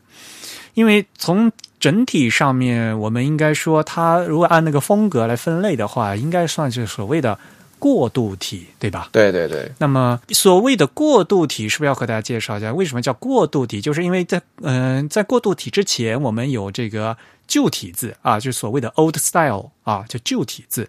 [0.75, 7.39] 因为从整体上面，我们应该说，它如果按那个风格来分类的话，应该算是所谓的
[7.85, 9.11] 过渡体，对吧？
[9.13, 12.73] 对对对，那么所谓的过渡体，是不是要和大家介绍一下？
[12.73, 13.79] 为什么叫过渡体？
[13.79, 17.15] 就是因为在嗯、在过渡体之前，我们有这个
[17.47, 20.89] 旧体字啊，就是所谓的 old style 啊，就旧体字。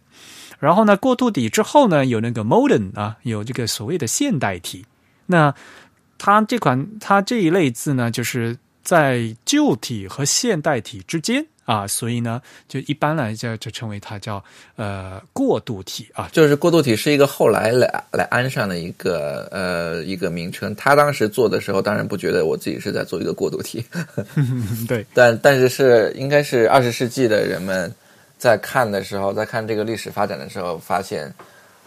[0.57, 4.85] 然后呢，过渡体之后呢，有那个 modern 啊，有这个所谓的现代体。
[5.25, 5.53] 那
[6.17, 14.41] 它这款它这一类字呢，就是在旧体和现代体之间啊，所以呢，就一般来讲就称为它叫
[14.75, 16.29] 呃过渡体啊。
[16.31, 20.75] 就是过渡体是一个后来来来安上的一个呃一个名称。
[20.75, 23.83] 他当时做的时候，当然不觉得我自己是在做一个过渡体，
[24.87, 27.91] 对，但但是是应该是二十世纪的人们
[28.37, 31.33] 在看的时候，在看这个历史发展的时候，发现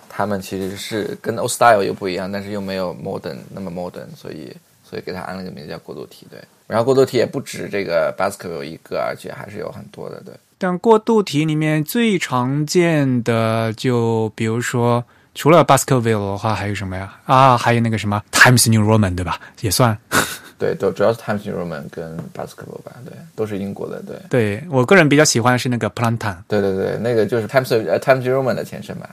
[0.08, 6.26] 他们其实是跟 old style 又不一样，但是又没有 modern 那么 modern，所以所以给他安了个名字叫过渡体。
[6.28, 10.22] 对，然后过渡体也不止这个 Baskerville 一个，而且还是有很多的。
[10.24, 15.02] 对，但过渡体里面最常见的，就比如说，
[15.34, 17.18] 除了 Baskerville 的话，还有什么呀？
[17.24, 19.40] 啊，还有那个什么 Times New Roman，对吧？
[19.62, 19.96] 也算。
[20.58, 24.02] 对，都主要是 Times New Roman 跟 Baskerville 吧，对，都是英国的。
[24.02, 26.36] 对，对我个人比较喜欢的是那个 Plantan。
[26.48, 29.08] 对对对，那个就是 Times 呃 Times New Roman 的前身吧。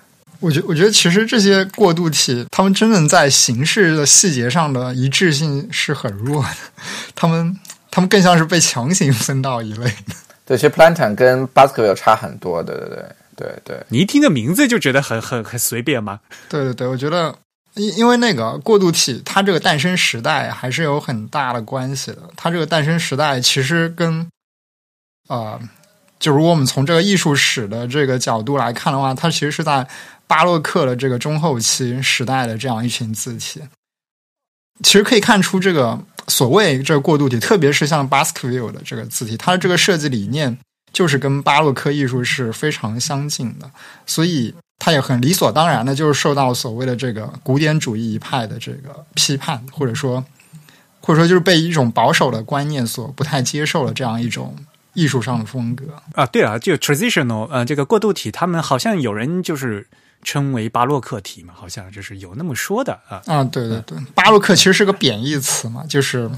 [0.46, 6.50] 我觉我觉得其实这些过渡体，他们真正在形式的细节上的一致性是很弱的，
[7.16, 10.16] 他们他们更像是被强行分到一类的。
[10.46, 12.62] 对，其实 Plantan 跟 Baskerville 差很多。
[12.62, 13.06] 对对对
[13.36, 13.84] 对对。
[13.90, 16.20] 你一听这名字就觉得很很很随便吗？
[16.48, 17.36] 对对对，我觉得
[17.74, 22.20] 因因为那个过渡体，它这个诞生时代还是有很大的关系的。
[22.36, 24.22] 它这个诞生时代其实跟
[25.28, 25.60] 啊、呃
[26.18, 29.86] 就如果我们从这个艺术史的这个角度来看的话，它其实是在
[30.28, 33.62] 巴洛克的这个中后期时代的这样一群字体。
[34.84, 40.58] 其实可以看出，这个所谓这个过渡体，特别是像 Baskerville 的这个字体，它的这个设计理念
[40.92, 43.72] 就是跟巴洛克艺术是非常相近的，
[44.06, 50.26] 所以它也很理所当然的，就是受到所谓的这个古典主义一派的这个批判，或者说，
[51.00, 54.58] 或者说就是被一种保守的观念所不太接受的这样一种
[54.94, 55.86] 艺术上的风格。
[56.16, 59.88] 啊，对啊，就 transitional，呃，这个过渡体，他们好像有人就是
[60.26, 63.22] 称为巴洛克体嘛，好像就是有那么说的啊。
[63.28, 66.30] 啊，对对对，巴洛克其实是个贬义词嘛， 就是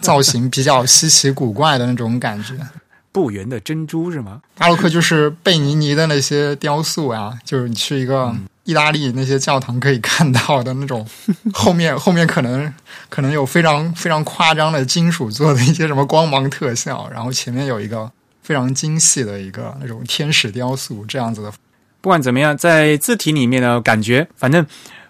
[0.00, 2.54] 造型比较稀奇古怪的那种感觉。
[3.10, 4.42] 不圆的珍珠是吗？
[4.56, 11.04] 巴洛克就是贝尼尼的那些雕塑啊，就是你去一个嗯意大利那些教堂可以看到的那种，
[11.54, 12.72] 后面后面可能
[13.08, 18.08] 可能有非常非常夸张的金属做的一些什么光芒特效，然后前面有一个
[18.42, 21.52] 非常精细的一个那种天使雕塑这样子的。
[22.00, 24.64] 不管怎么样，在字体里面呢，感觉反正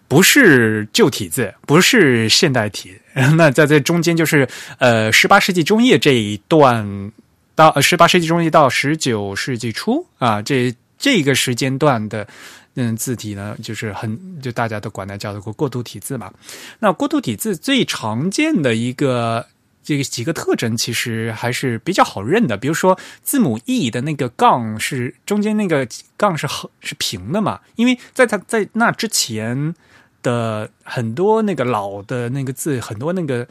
[0.09, 2.93] 不是旧体字，不是现代体。
[3.37, 4.49] 那在这中间，就是
[4.79, 7.13] 呃，十八世纪中叶这一段
[7.55, 12.27] 到十八世纪中叶到十九世纪初啊，这这个时间段的
[12.75, 16.33] 嗯字体呢，就是很就大家都管它叫做过过渡体字嘛。
[16.79, 19.47] 那过渡体字最常见的一个。
[19.89, 29.75] 这个几个特征其实还是比较好认的，比如说字母 e 的那个杠是中间那个杠是横是平的嘛，因为在它在那之前
[30.23, 33.49] 的很多那个老的那个字，很多那个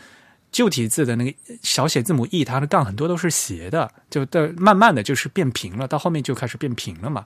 [0.52, 7.26] 旧体字的那个小写字母 e，它的杠很多都是斜的，就的慢慢的就是变平了，到后面就开始变平了嘛。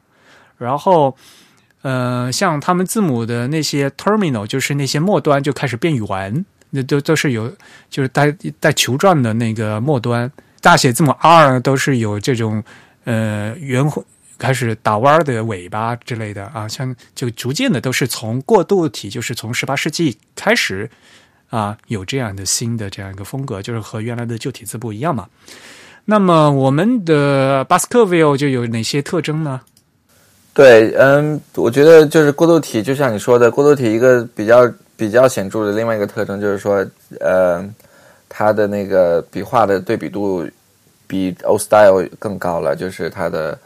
[0.58, 1.18] 然后，
[1.82, 7.52] 呃，像他们字母的那些 terminal，就是那些末端就开始变圆，那都都是有，
[7.90, 12.64] 就是带带球状的那个末端，大写字母 R 都是有这种
[13.04, 13.86] 呃圆
[14.40, 20.90] 开始打弯的尾巴之类的啊，像就逐渐的都是从过渡体，就是从十八世纪开始
[21.50, 25.28] 啊，有这样的新的这样一个风格，就是和原来的旧体字不一样嘛。
[26.06, 29.62] 那么我们的 Baskerville 就有哪些特征呢？
[30.54, 34.66] 对，嗯，我觉得就是过渡体，就像你说的，过渡体一个比较
[35.02, 36.86] 比较显著的另外一个特征就是说，
[37.20, 37.68] 呃，
[38.30, 40.48] 它的那个笔画的对比度
[41.08, 43.58] 比 Old Style 更高了，就是它的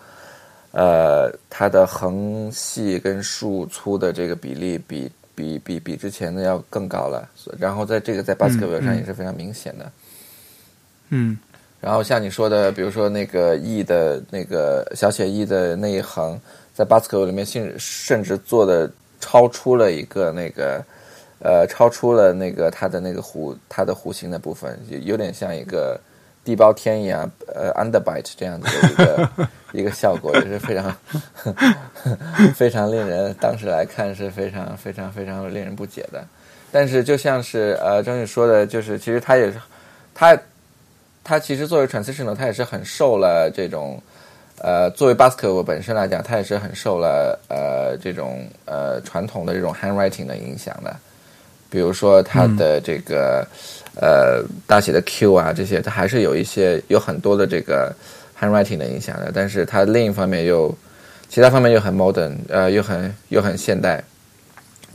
[0.72, 7.28] 呃它的横细跟竖粗的这个比例比比比比之前的要更高了，
[7.60, 9.92] 然后在这个在 Baskerville 上也是非常明显的。
[11.10, 11.38] 嗯
[11.82, 16.40] 然后像你说的，比如说那个 E 的那个小写 E 的那一横，
[16.74, 20.82] 在 Baskerville 里面甚甚至做的超出了一个那个
[21.40, 26.00] 呃，超出了那个它的那个弧它的弧形的部分，有有点像一个
[26.44, 29.30] 地包天一样，呃，underbite 这样子的一个
[29.82, 30.96] 一个效果，也是非常
[32.56, 36.24] 非常令人当时来看是非常非常非常令人不解的。
[36.72, 39.60] 但是就像是呃张宇说的，就是其实他也是
[40.14, 40.38] 他。
[41.28, 44.00] 他其实作为 transitional，它也是很受了这种，
[44.60, 50.96] 呃，作为 basketball 本身来讲，他也是很受了呃这种呃传统的这种 handwriting 的影响的。
[51.76, 53.46] 比如说它的这个、
[54.00, 57.94] 呃大写的 Q 啊这些，它还是有一些有很多的这个
[58.40, 59.30] handwriting 的影响的。
[59.36, 60.74] 但是它另一方面又
[61.28, 64.02] 其他方面又很 modern，呃，又很又很现代。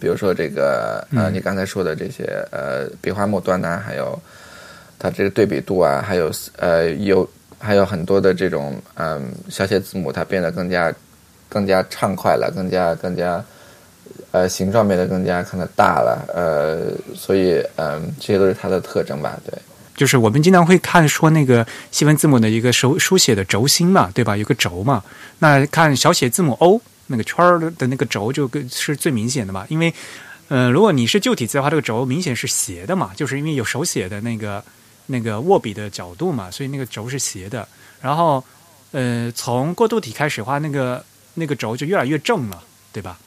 [0.00, 4.18] 比如说这个呃，你刚才说的这些呃笔画末端呐、还有
[4.98, 7.28] 它这个对比度啊，还有呃有
[7.58, 10.90] 还有很多的这种嗯小写字母，它变得更加
[11.46, 13.44] 更加畅快了，更加更加
[14.30, 19.58] 呃形状变得更加可能大了，呃，所以嗯这些都是它的特征吧，对。
[19.96, 24.34] 就是我们经常会看说那个西文字母的一个手书写的轴心嘛，对吧？
[24.34, 25.04] 有个轴嘛。
[25.40, 29.92] 那看小写字母 O 那个圈儿的那个轴就更是最明显的嘛，因为
[30.48, 34.64] 呃，如果你是旧体字的话，这个轴明显是斜的嘛，就是因为有手写的那个
[35.06, 37.68] 那个握笔的角度嘛，所以那个轴是斜的。
[38.00, 38.42] 然后
[38.92, 41.04] 呃，从过渡体开始的话，那个
[41.34, 43.18] 那个轴就越来越正了，对吧？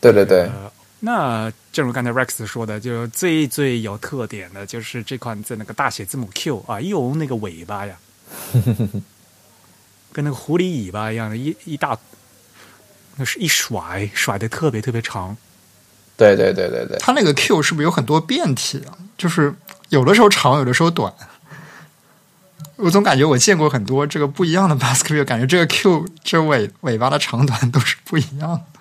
[0.00, 7.96] 对对对，呃，那正如刚才 Rex 说的，就最最有特点的就是这款字那个大写字母 Q 啊，又那个尾巴呀，
[10.12, 11.98] 跟那个狐狸尾巴一样的，一一大，
[13.16, 15.36] 那是一甩，甩的特别特别长。
[16.16, 18.96] 对对对对对，它那个 Q 是不是有很多变体啊？
[19.16, 19.54] 就是
[19.90, 21.12] 有的时候长，有的时候短。
[22.76, 28.79] 我总感觉我见过很多这个不一样的 basketball，感觉这个 Q 这尾尾巴的长短都是不一样的。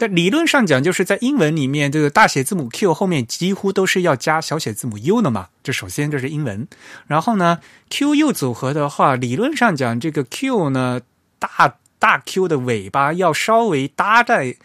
[0.00, 5.50] 但理论上讲，就是在英文里面，这个大写字母 Q 后面几乎都是要加小写字母 U 的嘛。
[5.62, 6.66] 这首先这是英文，
[7.06, 7.58] 然后呢
[7.90, 11.02] ，Q U 组合的话，理论上讲，这个 Q 呢，
[11.38, 14.56] 大大 Q 的尾巴要稍微搭在，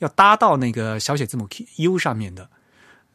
[0.00, 2.50] 要搭到那个小写字母 Q U 上面的。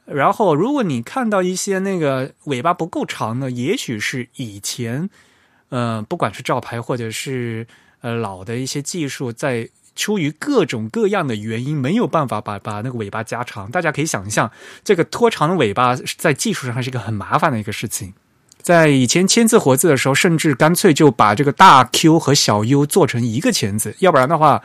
[0.05, 5.07] 然后，如果你看到一些那个尾巴不够长的，也许是以前，
[5.69, 7.67] 呃，不管是照牌或者是
[8.01, 13.69] 呃老的一些技术，在出于各种各样的原因，没有办法把把那个尾巴加长。
[13.69, 14.49] 大家可以想象，
[14.85, 18.13] 这个拖长的尾巴在技术上还是一个很麻烦的一个事情。
[18.61, 24.61] 在以前签字活字的时候，甚至干脆就把这个大 Q 和小 U 做成一个签字，要不然的话，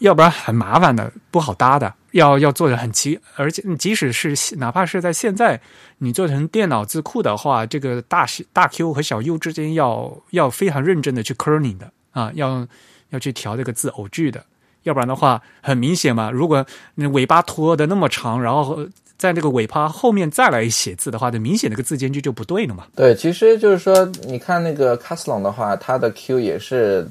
[0.00, 1.94] 要不然很麻烦的，不好搭的。
[2.12, 5.60] 要要做的很齐，而且即使是哪怕是在现在，
[5.98, 12.66] 你做成电脑字库的话，这个大大 Q 和小 U 之间要要非常认真的去 kerning 的啊，要
[13.10, 14.44] 要去调这个字偶句的，
[14.82, 18.86] 要不然的话，很明显嘛，如果那尾巴拖的那么长，然后
[19.16, 22.86] 在那个尾巴后面再来写字的话，就明显那个字间距就不对了嘛。
[22.94, 27.06] 对，其实就是说，你看那个 c a s l o n 的话，它的 Q 也是。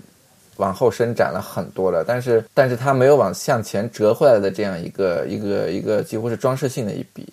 [0.57, 7.27] 往后伸展了很多了，但是但是它没有往向前折回来的这样一个一个一个几乎是装饰性的一笔，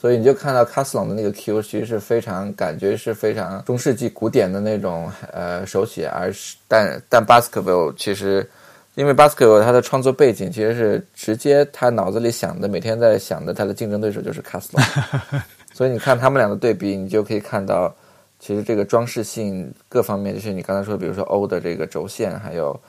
[0.00, 8.48] 所以你就看到卡斯隆的那个 Q 其实是非常感觉是非常中世纪古典的那种呃手写，而是但但 Baskerville 其实
[8.94, 15.40] 因为 Baskerville 他的创作背景其实是直接他脑子里想的每天在想的他的竞争对手就是卡斯隆，
[15.74, 17.94] 所以你看他们俩的对比，你就可以看到。
[18.42, 22.80] 其实这个装饰性各方面，就是你刚才说，比如说 O 的这个轴线，还有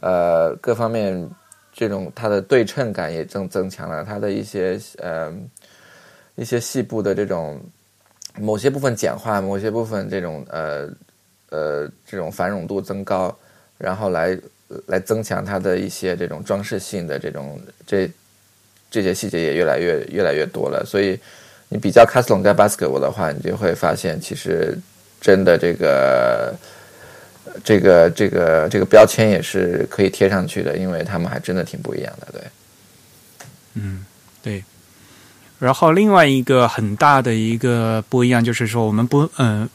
[0.00, 1.30] 呃各方面
[1.72, 5.32] 这种它的对称感也增增强了，它的一些呃
[6.38, 7.60] 一些细部的这种
[8.38, 10.88] 某些部分简化，某些部分这种呃
[11.50, 13.36] 呃这种繁荣度增高，
[13.76, 14.38] 然后来
[14.86, 18.10] 来增强它的一些这种装饰性的这种这
[18.90, 21.18] 这些细节也越来越越来越多了，所以。
[21.70, 24.74] 你比较 c a s t l o n 跟 Basketball 的话，你就会发现，其实
[25.20, 26.54] 真的这个
[27.62, 32.42] 这个这个这个标签也是可以贴上去的，因为他们还真的挺不一样的，对。
[33.74, 34.02] 嗯，
[34.42, 34.64] 对。
[35.58, 39.68] 然后另外一个很大的一个不一样，就是说我们不嗯。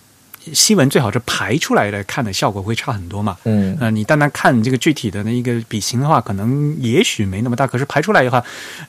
[0.52, 3.38] 新闻最好是排出来的，看的效果会差很多嘛。
[3.46, 7.66] 嗯，呃，你单单看这个具体的那一个笔型的话，可能也许没那么大。
[7.66, 8.44] 可是排出来的话，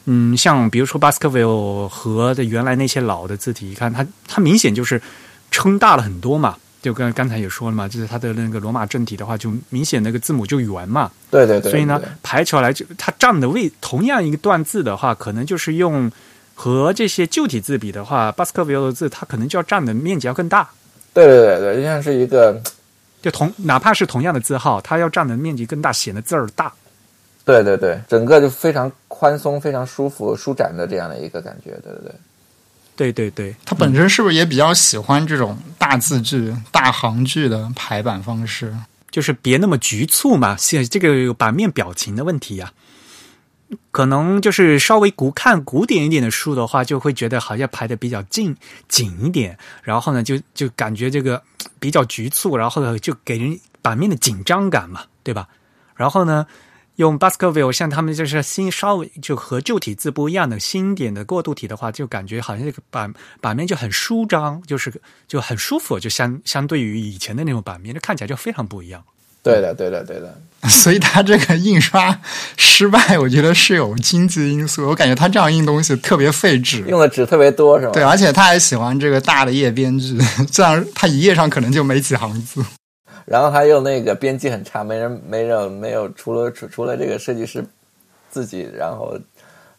[0.07, 5.01] 嗯，像比如说 Baskerville 和的原来那些老的字体，你看它它明显就是
[5.53, 6.57] 撑大了很多嘛。
[6.83, 11.09] 就刚刚才也说了嘛，就是它的那个罗马正体的话，就明显那个字母就圆嘛。
[11.31, 11.71] 对对对。
[11.71, 16.11] 所以呢，排出来就它占的位，同样一个段字的话，可能就是用
[16.55, 20.71] 和这些旧体字比的话，Baskerville 的字它可能就要占的面积要更大。
[21.13, 22.61] 对对对对，就像是一个，
[23.21, 26.73] 就同哪怕是同样的字号，它要占的面积更大，显得字儿大。
[27.45, 31.73] 对对对，整个就非常宽松、非常舒服、舒展的这样的一个感觉。
[31.83, 32.13] 对对对，
[32.97, 38.75] 对对对，他本身是不是也比较喜欢这种大字句、大行距的排版方式？
[39.11, 42.73] 就是别那么局促嘛，现这个有版面表情的问题呀。
[43.91, 48.57] 可能就是稍微古看古典一点的书的话，就会觉得好像排的比较近
[48.89, 51.43] 紧一点，然后呢，就就感觉这个
[51.79, 55.49] 比较局促，然后呢就给人版面的紧张感嘛，对吧？
[55.95, 56.47] 然后呢，
[56.97, 64.93] 用 Baskerville 像他们就是新稍微就和旧体字不一样的新点的过渡体的话，就感觉好像这个版版面就很舒张，就是
[65.29, 69.05] 就很舒服，就相相对于以前的那种版面，就看起来就非常不一样。
[69.45, 70.35] 对的，对的，对的。
[70.67, 72.19] 所以他这个印刷
[72.57, 74.89] 失败，我觉得是有经济因素。
[74.89, 77.93] 我感觉他这样印东西特别费纸，用的纸特别多，是吧？
[77.93, 80.19] 对，而且他还喜欢这个大的页编剧，
[80.51, 82.65] 这样他一页上可能就没几行字。
[83.27, 87.63] 然后还有那个编辑很差，没人没人没有，除了除除了这个设计师
[88.31, 89.19] 自己，然后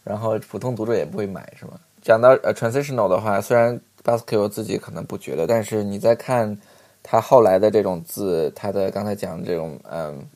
[0.03, 1.71] 然后普通读者也不会买，是吗？
[2.03, 6.55] 讲到呃 transitional 的话，虽然 Baskerville 自己可能不觉得，但是你在看。
[7.07, 10.27] 他后来的这种字，他的刚才讲这种，嗯，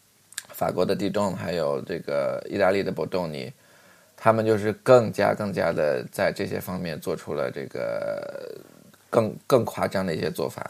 [0.49, 3.51] 法国的地中，还有这个意大利的波多尼，
[4.15, 8.55] 他们就是更加更加的在这些方面做出了这个
[9.09, 10.63] 更更夸张的一些做法，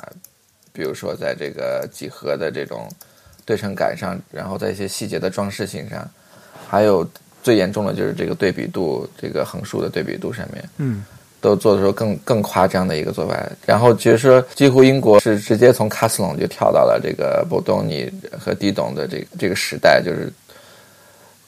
[0.71, 2.87] 比如说在这个几何的这种
[3.45, 6.09] 对称感上，然后在一些细节的装饰性上，
[6.65, 7.05] 还有
[7.43, 11.03] 最严重的就是这个对比度，这个横竖的对比度上面，嗯。
[11.41, 20.31] 都做的时候更更夸张的一个做法，然后其实说几乎英国是直接从卡斯隆就跳到了这个波东尼和迪董的这个这个时代，就是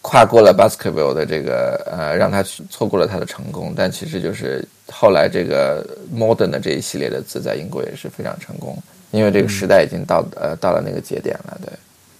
[0.01, 3.73] 跨过了 Baskerville 的这个呃，让他错过了他的成功。
[3.75, 5.85] 但其实就是后来这个
[6.15, 8.81] Modern 的这一系列的字在英国也是非常成功，
[9.11, 11.59] 因为这个时代已经到呃到了那个节点了。
[11.63, 11.71] 对，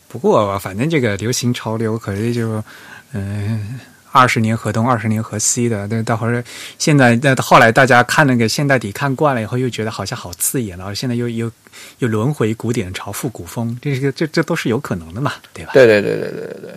[0.07, 2.63] 不过反正这个流行潮流可是就
[3.13, 3.79] 嗯。
[4.11, 6.43] 二十年河东，二十年河西的，那到后来
[6.77, 11.51] 现在那后来大家看那个现代底看惯了以后，又觉得好像好刺眼了，现在又又
[11.99, 15.71] 又轮回古典朝复古风，这个这这都是有可能的嘛，对吧？
[15.73, 16.71] 对对对对对对对。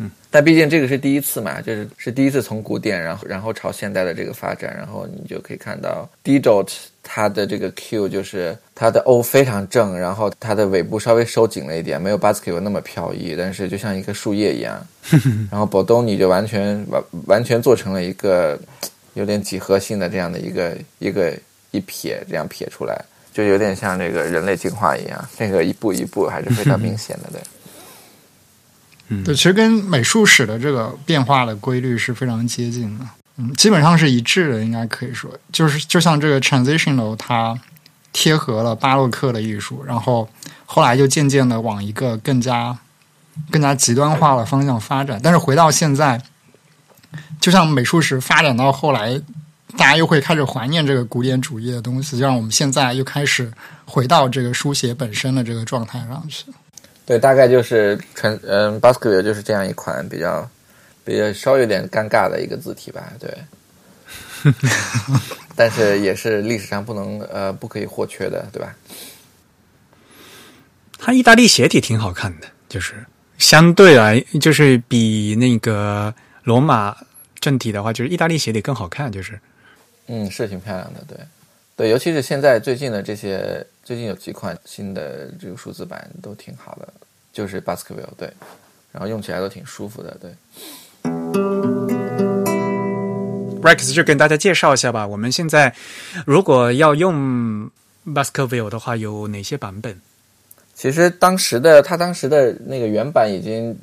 [0.00, 6.70] 嗯，但毕竟这个是第一次嘛，就是是第一次从古典，然后然后朝现代的这个发展，然后你就可以看到 D dot
[7.10, 14.78] 它的这个 Q 就是它的 O 非常正，然后它的尾部稍微收紧了一点，没有 Basque 那么飘逸，但是就像一个树叶一样。
[15.50, 18.60] 然后 b o d o n 就完全完完全做成了一个
[19.14, 21.34] 有点几何性的这样的一个一个
[21.70, 23.02] 一撇，这样撇出来，
[23.32, 27.40] 就有点像这个人类进化一样，这个一步一步还是非常明显的，对。
[29.08, 33.06] 嗯，对，其实跟美术史的这个变化的规律是非常接近的，
[33.40, 37.56] 嗯，基本上是一致的，应该可以说，就是就像这个 transitional，它
[38.12, 40.28] 贴合了巴洛克的艺术，然后
[40.66, 42.76] 后来就渐渐的往一个更加
[43.50, 45.20] 更加极端化的方向发展。
[45.22, 46.20] 但是回到现在，
[47.40, 49.16] 就像美术史发展到后来，
[49.76, 53.52] 大家又会开始怀念这个古典主义的东西，就让我们现在又开始
[53.84, 56.44] 回到这个书写本身的这个状态上去。
[57.06, 60.46] 对，大概就是纯嗯 b a s k e t 就是这样一款比较
[61.08, 63.34] 比较稍微有点尴尬的一个字体吧，对。
[65.56, 68.76] 但是也是历史上不能呃不可以或缺的，对吧？
[70.98, 73.06] 它意大利斜体挺好看的，就是
[73.38, 76.94] 相对来就是比那个罗马
[77.40, 79.40] 正体的话，就是意大利斜体更好看，就是
[80.08, 81.16] 嗯，是挺漂亮的，对
[81.74, 83.66] 对，尤其是现在最近的这些。
[83.88, 86.92] 最近有几款新的这个数字版都挺好的，
[87.32, 88.30] 就是 Baskerville 对，
[88.92, 90.30] 然后用起来都挺舒服的对。
[93.62, 95.74] Rex 就跟大家介绍一下吧，我们现在
[96.24, 97.70] 如果要用
[98.06, 100.00] Baskerville 的话，有哪些版本？
[100.74, 103.76] 其实当时的他当时的那个原版已经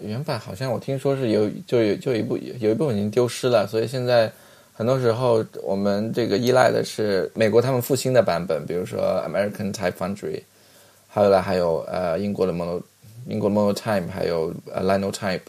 [0.00, 4.30] 原版好像我听说是有就有就一部有一部分已经丢失了，所以现在。
[4.78, 10.40] 很多时候，我们这个依赖的是美国他们复兴的版本，比如说 American Type Foundry，
[11.08, 12.80] 后来还有呃英国的 Mono
[13.26, 15.40] 英国 Monotype，还有呃 Linotype，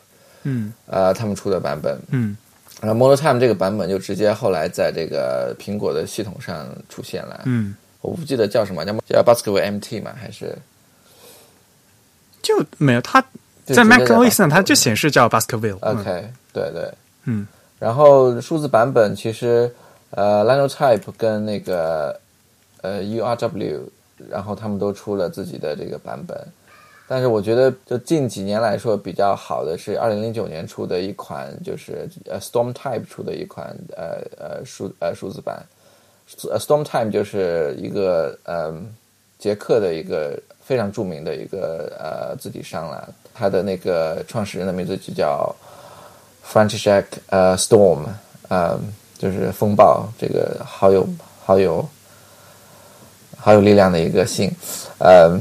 [0.44, 2.36] 嗯，呃他们出的版本，嗯，
[2.82, 10.58] 然后 Monotime 这个版本就直接后来在这个苹果的系统上出现了，嗯，我不记得叫什么，叫叫 Baskerville MT 嘛，还是？
[12.42, 13.22] 就没有，它
[13.66, 16.92] 在 MacOS 上它就显示叫 Baskerville，OK，对对，
[17.26, 17.46] 嗯。
[17.78, 19.74] 然后数字版本其实，
[20.12, 22.20] 呃，Linotype 跟那个
[22.82, 23.80] 呃 URW，
[24.30, 26.38] 然后他们都出了自己的这个版本。
[27.12, 35.66] 但是我觉得，就近几年来说比较好的是二零零九年出的一款，就是呃 Stormtype 出的一款呃呃数呃数字版。
[36.28, 38.72] Stormtype 就是一个呃
[39.40, 45.54] 捷克的一个非常著名的一个呃字体商了，它的那个创始人的名字就叫。
[46.52, 48.08] Franciszek 呃，Storm，
[48.48, 48.80] 呃，
[49.20, 51.08] 就是风暴，这个好有
[51.46, 51.88] 好有
[53.38, 54.52] 好有力量的一个姓，
[54.98, 55.40] 呃，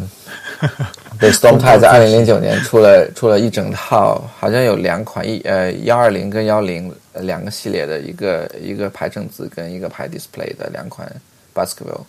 [1.18, 11.10] 对，Stormtype 在二零零九年出了出了一整套，好像有两款一呃幺二零跟幺零两个系列的一个一个排正字跟一个排 display 的两款
[11.54, 12.04] Baskerville，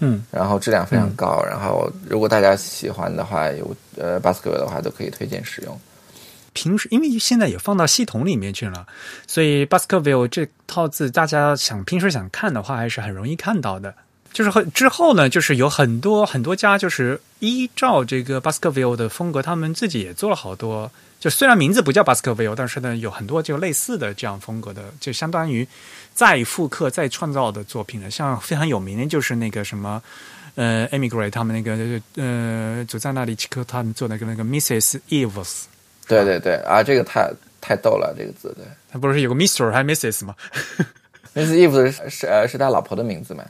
[0.00, 5.78] 嗯，然后质量非常高，然后如果大家喜欢的话，有呃 Baskerville 的话，都可以推荐使用。
[6.54, 8.84] 平时因为现在也放到系统里面去了，
[9.28, 13.94] 所以 Baskerville 这套字大家想平时想看的话，还是很容易看到的。
[14.32, 20.90] 就是很之后呢，就是有很多很多家就是依照这个 Baskerville 的风格，他们自己也做了好多。
[21.18, 25.66] 就虽然名字不叫 Baskerville，但是呢，有很多就类似的这样风格的，就相当于
[26.14, 28.08] 再复刻、再创造的作品了。
[28.08, 30.00] 像非常有名的就是那个什么，
[30.54, 35.00] 呃，Emigrate 他们那个呃，就在那里奇科他们做那个那个 Mrs.
[35.08, 35.64] Eves，
[36.06, 37.28] 对对对啊，这个太
[37.60, 38.64] 太逗了，这个字对。
[38.88, 39.72] 他不是有个 Mr.
[39.72, 40.24] 还 Mrs.
[40.24, 40.36] 吗？
[41.34, 41.68] Mrs.
[41.68, 43.44] Eves 是是呃是他老婆的名字嘛？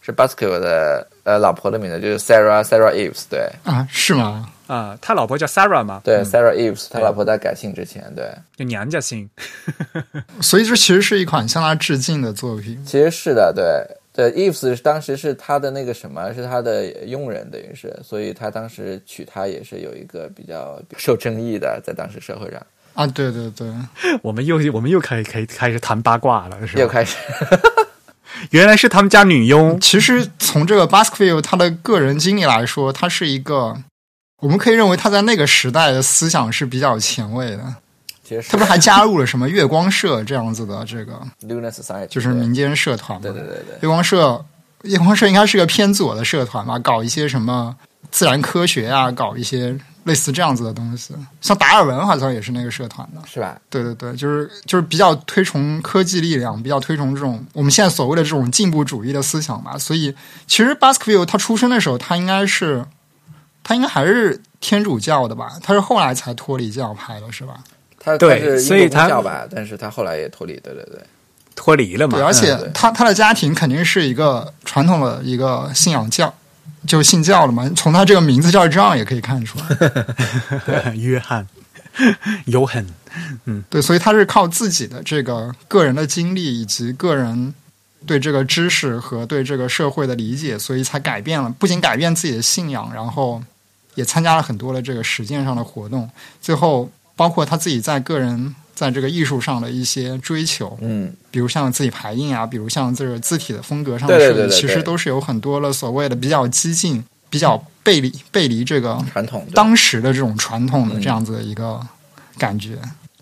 [0.00, 3.48] 是 Baskerville 的呃老婆的名字，就是 Sarah Sarah Eves，对。
[3.64, 4.50] 啊，是吗？
[4.66, 9.28] 啊，他老婆叫 Sarah 嘛，对、Sarah Eves，他老婆在改姓之前，对，就娘家姓。
[10.40, 12.82] 所以这其实是一款向他致敬的作品。
[12.84, 13.96] 其实是的，对。
[14.12, 22.60] 对，Eves 当时是他的那个什么，是他的佣人，等于是，所以他当时娶她也是有一个比较受争议的，在当时社会上。
[22.94, 23.72] 啊，对对对，
[24.20, 26.80] 我们又我们又开开开始谈八卦了，是吧？
[26.82, 27.16] 又开始，
[28.50, 29.78] 原来是他们家女佣。
[29.80, 33.76] 其实从这个 Baskerville 他的个人经历来说，他是一个，
[34.42, 37.74] 我们可以认为他在那个时代的思想是比较前卫的。
[38.22, 43.22] 其实是他不是还加入了什么月光社这样子的这个，Lunar Society，就是民间社团嘛？
[43.22, 44.44] 对对对对月光社，
[44.82, 46.78] 月光社应该是个偏左的社团吧？
[46.78, 47.76] 搞一些什么
[48.12, 51.14] 自然科学啊，搞一些类似这样子的东西。
[51.40, 53.20] 像达尔文好像也是那个社团的。
[53.26, 53.60] 是吧？
[53.68, 59.76] 对对对，就是就是比较推崇科技力量，比较推崇这种我们现在所谓的这种进步主义的思想吧。
[59.78, 60.14] 所以
[60.46, 62.84] 其实 Baskerville 他出生的时候，他应该是
[63.62, 65.52] 他应该还是天主教的吧？
[65.62, 67.54] 他是后来才脱离教派的，是吧？
[68.02, 70.98] 他对所以他教吧，但是他后来也脱离，对对对，
[71.54, 72.16] 脱离了嘛？
[72.16, 76.32] 对，而且对他他的家庭肯定是一个传统的一个信仰教，
[76.86, 77.70] 就信教了嘛。
[77.76, 79.64] 从他这个名字叫这样也可以看出来。
[80.84, 81.46] 嗯约翰，
[82.46, 82.86] 有很
[83.44, 87.52] 嗯，对，所以他是靠自己的这个个人的经历以及个人
[88.06, 93.42] 对这个知识和对这个社会的理解，所以才改变了，不仅改变自己的信仰，然后
[93.96, 96.08] 也参加了很多的这个实践上的活动，
[96.40, 111.78] 最后包括他自己在个人在这个艺术上的一些追求，嗯，比如像字体排印啊，比如像这个字体的风格上的对设计，对对对对其实都是有很多了所谓的比较激进、比较背离背离这个传统对当时的这种传统的这样子的一个
[112.38, 112.78] 感觉。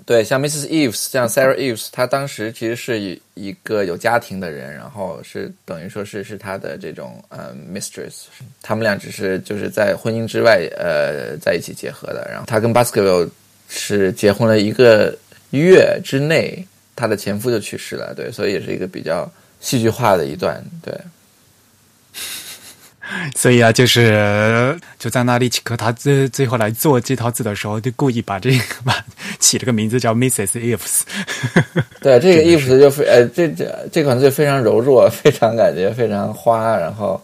[0.06, 0.68] 对，像 Mrs.
[0.68, 8.26] Eves，像 Sarah Eves，她当时其实是一一个有家庭的人，然后是等于说是是她的这种呃 mistress，
[8.62, 12.26] 他们俩只是就是在婚姻之外呃在一起结合的。
[12.30, 13.28] 然后她跟 Baskerville
[13.68, 15.14] 是结婚了一个
[15.50, 19.30] 月之内，她的前夫就去世了，对，所以也是一个比较
[19.60, 20.94] 戏剧化的一段，对。
[23.34, 29.02] 所以啊，就是就在那里奇克他最最后来做这套字的时候，就故意把这个把
[29.38, 30.58] 起了个名字叫 Mrs.
[30.58, 31.00] Eves。
[32.02, 37.18] 对，这个 Ifs 就非呃，这这这款字非常柔弱，非常感觉非常花，然后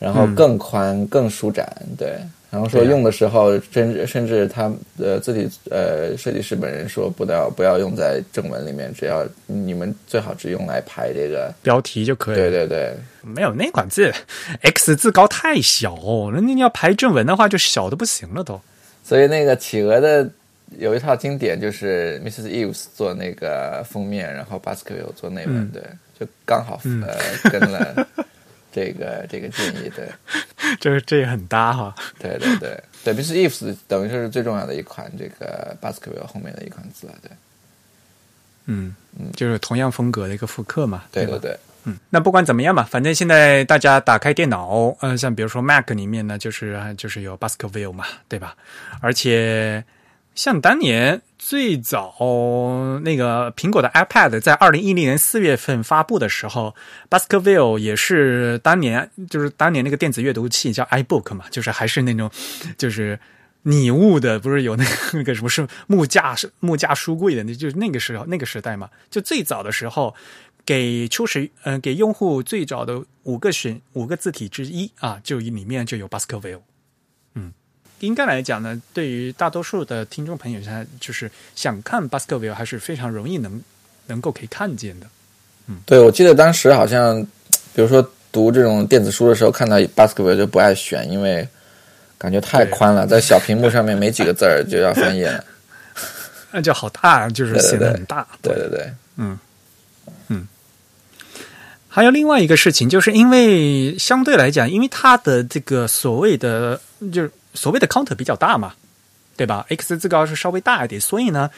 [0.00, 2.18] 然后更宽、更舒展，对。
[2.52, 11.50] 然后说用的时候，甚至甚至他呃自己呃设计师本人说不要不要用在正文里面，只要你们最好只用来排这个。
[11.62, 12.50] 标题就可以了。
[12.50, 14.12] 对对对，没有那款字
[14.60, 15.96] ，X 字高太小，
[16.34, 18.60] 那你要排正文的话，就小的不行了都。
[19.02, 20.28] 所以那个企鹅的
[20.78, 22.48] 有一套经典，就是 Mrs.
[22.48, 25.82] Eves 做那个封面，然后 Baskerville 做内文，嗯对，
[26.20, 28.06] 就刚好呃跟了
[28.72, 30.08] 这个这个建议，对。
[30.80, 31.94] 这这也很搭哈。
[32.18, 33.34] 对对对对，Mrs.
[33.34, 37.30] Eves 等于是最重要的一款这个 Baskerville 后面的一款字了，对
[38.66, 41.02] 嗯嗯，就是同样风格的一个复刻嘛。
[41.10, 48.56] 对对对，嗯，那不管怎么样吧，反正现在大家打开电脑，呃，像比如说 Mac 里面呢，就是就是有 Baskerville 嘛，对吧？
[49.00, 49.84] 而且
[50.34, 52.14] 像当年最早
[53.04, 56.74] 那个苹果的 iPad 在二零一零年四月份发布的时候
[57.10, 62.30] ，Baskerville 也是当年就是当年那个电子阅读器叫 iBook 嘛，就是还是那种
[62.76, 63.18] 就是。
[63.64, 70.12] 拟物的不是有那个那个什么是木架是木架书柜的，那就是那个时候那个时代嘛，就最早的时候，
[70.66, 76.62] 给初始嗯、给用户最早的五个选五个字体之一啊，就里面就有 Baskerville。
[78.02, 83.62] 嗯，应该来讲呢，对于大多数的听众朋友，他就是想看 Baskerville 还是非常容易能
[84.06, 85.06] 能够可以看见的。
[85.68, 87.22] 嗯对我记得当时好像，
[87.74, 91.46] 比如说读这种电子书的时候，看到 Baskerville 就不爱选，因为
[92.18, 95.44] 感觉太宽了，在小屏幕上面没几个字儿就要翻页了。
[96.50, 98.26] 那就好大，就是对对显得对很大。
[98.42, 99.38] 对对对，嗯，
[100.28, 100.46] 嗯，
[101.88, 106.78] 还有另外一个事情，就是因为相对来讲，因为它的这个所谓的
[107.12, 108.74] 就是所谓的 counter 比较大嘛，
[109.36, 111.50] 对吧？X 字高是稍微大一点，所以呢，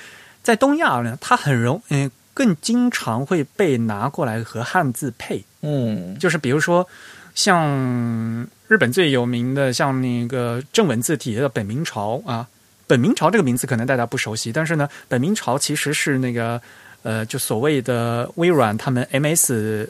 [0.42, 6.86] 在东亚呢，它很容嗯更经常会被拿过来和汉字配，嗯就是比如说
[7.34, 12.46] 像日本最有名的像那个正文字体的本明朝啊，
[12.86, 16.60] 本明朝这个名字可能大家不熟悉，但是呢，本明朝其实是那个
[17.02, 19.86] 呃，就所谓的微软他们 MS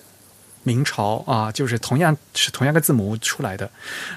[0.65, 3.71] 明朝啊，就是同样是同样个字母出来的。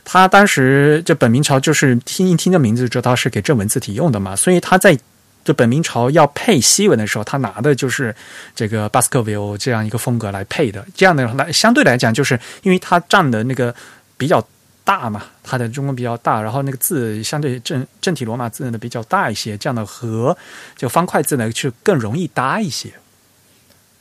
[0.03, 4.97] 他当时这本明朝就是听一听这名字就知道是给正文字体用的嘛，所以他在
[5.43, 8.13] 这本明朝要配西文的时候，他拿的就是
[8.53, 10.85] 这个 Baskerville 这样一个风格来配的。
[10.93, 13.73] 这样的来相对来讲，就是因为它占的那个
[14.17, 14.45] 比较
[14.83, 20.35] 大嘛，它的中文比较大，然后那个字相对正正体罗马字呢比较大一些，这样的和
[20.75, 22.91] 就方块字呢就更容易搭一些。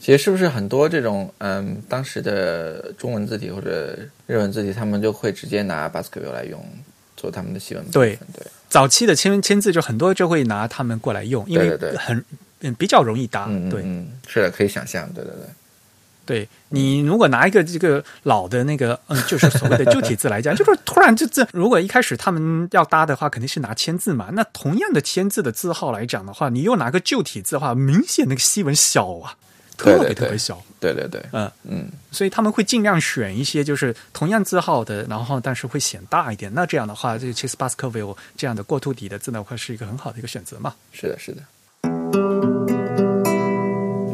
[0.07, 3.99] 其实是不是很多这种嗯，当时的中文字体或者
[4.29, 6.65] 日文字体，他们就会直接拿 Baskerville 来用
[7.17, 8.47] 做他们的西文对对。
[8.69, 12.25] 早期的签签字就很多就会拿他们过来用，因为很
[12.61, 13.47] 嗯比较容易搭。
[13.49, 15.33] 嗯，对嗯，是的，可以想象，对对
[16.25, 24.29] 对，对，你如果拿一个这个老的那个嗯，就是所谓的旧体字来讲， 就是突然这字，如果一开始他们要搭的话，肯定是拿签字嘛。
[24.35, 29.35] 那同样的签字的字号来讲的话，你又拿个旧体字的话，明显那个西文小啊，
[29.77, 30.63] 特别特别小。
[30.79, 36.53] 对对对，嗯，嗯，所以他们会尽量选一些就是同样字号的，然后但是会显大一点。
[36.55, 40.75] 那这样的话，这个 Chase Baskerville 这样的过渡底的字呢，会是一个很好的一个选择嘛。
[40.93, 41.43] 是的，是的，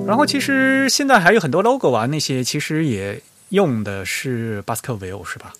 [0.07, 5.53] 然后其实现在还有很多 logo 啊，那些其实也用的是 Baskerville 是吧？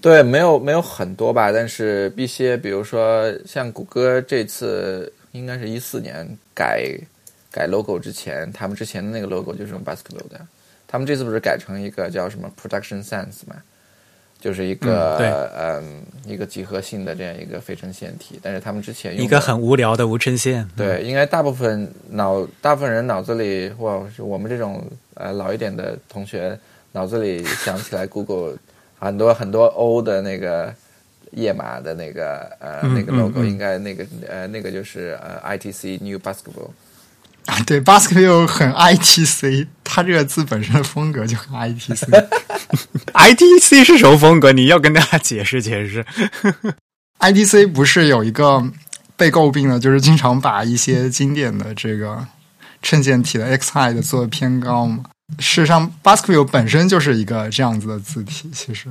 [0.00, 6.84] 对，没有没有很多吧，但是一些，比如说像谷歌这次应该是一四年改
[7.54, 10.40] 改 logo 之前，他们之前的那个 logo 就是用 Baskerville 的，
[10.88, 13.54] 他们这次不是改成一个叫什么 Production Sense 嘛，
[14.40, 20.68] 就是一个嗯嗯一个几何性的这样一个非呈现体，但是他们之前用一个很无聊的无衬线。
[20.76, 24.84] 对，应该大部分脑大部分人脑子里，或是我们这种
[25.14, 26.58] 呃老一点的同学
[26.90, 28.56] 脑子里想起来 Google
[28.98, 30.74] 很多很多 O 的那个
[31.30, 33.46] 页码的那个呃、嗯那个嗯 logo，、嗯。
[33.48, 36.70] 应该那个呃那个就是呃 ITC New Basketball。
[37.46, 42.26] 啊，对，Baskerville 很 ITC，它这个字本身的风格就很 ITC。
[43.12, 44.52] ITC 是什么风格？
[44.52, 46.04] 你要跟大家解释解释。
[47.18, 48.62] ITC 不是有一个
[49.16, 52.26] 被诟病的，就是经常把一些经典的这个
[52.82, 55.04] 衬线体的 X height 做的偏高吗。
[55.38, 58.88] 事实上，Baskerville 本身就是一个这样子的字体，其实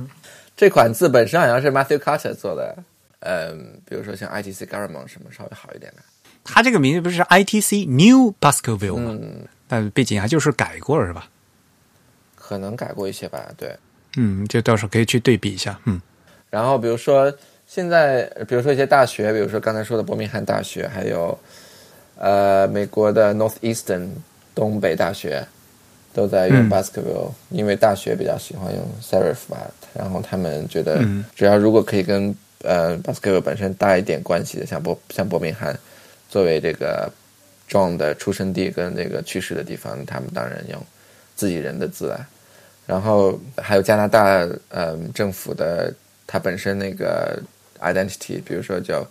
[0.56, 2.76] 这款字本身好像是 Matthew Carter 做的，
[3.20, 6.02] 嗯，比如说像 ITC Garamond 什么稍微好一点的，
[6.44, 9.18] 它这个名字不是 ITC New Baskerville 吗？
[9.20, 11.28] 嗯，但背景还就是改过了是吧？
[12.36, 13.74] 可能改过一些吧，对。
[14.16, 15.78] 嗯，就到时候可以去对比一下。
[15.86, 16.00] 嗯，
[16.50, 17.32] 然后比如说
[17.66, 21.36] 现在，比如说一些大学，比如说刚才说的伯明翰大学，还有
[22.16, 24.08] 呃美国的 Northeastern
[24.54, 25.44] 东北大学，
[26.12, 29.58] 都在用嗯 Baskerville，、因为大学比较喜欢用 Serif 吧，
[29.94, 32.32] 然后他们觉得嗯只要如果可以跟
[32.62, 35.76] 呃 Baskerville 本身搭一点关系的，像伯像伯明翰
[36.34, 37.08] 作为这个
[37.70, 40.84] John 的出生地跟那个去世的地方，他们当然用
[41.36, 42.28] 自己人的字啊。
[42.88, 45.94] 然后还有加拿大呃政府的
[46.26, 47.40] 它本身那个
[47.80, 49.06] identity，比如说叫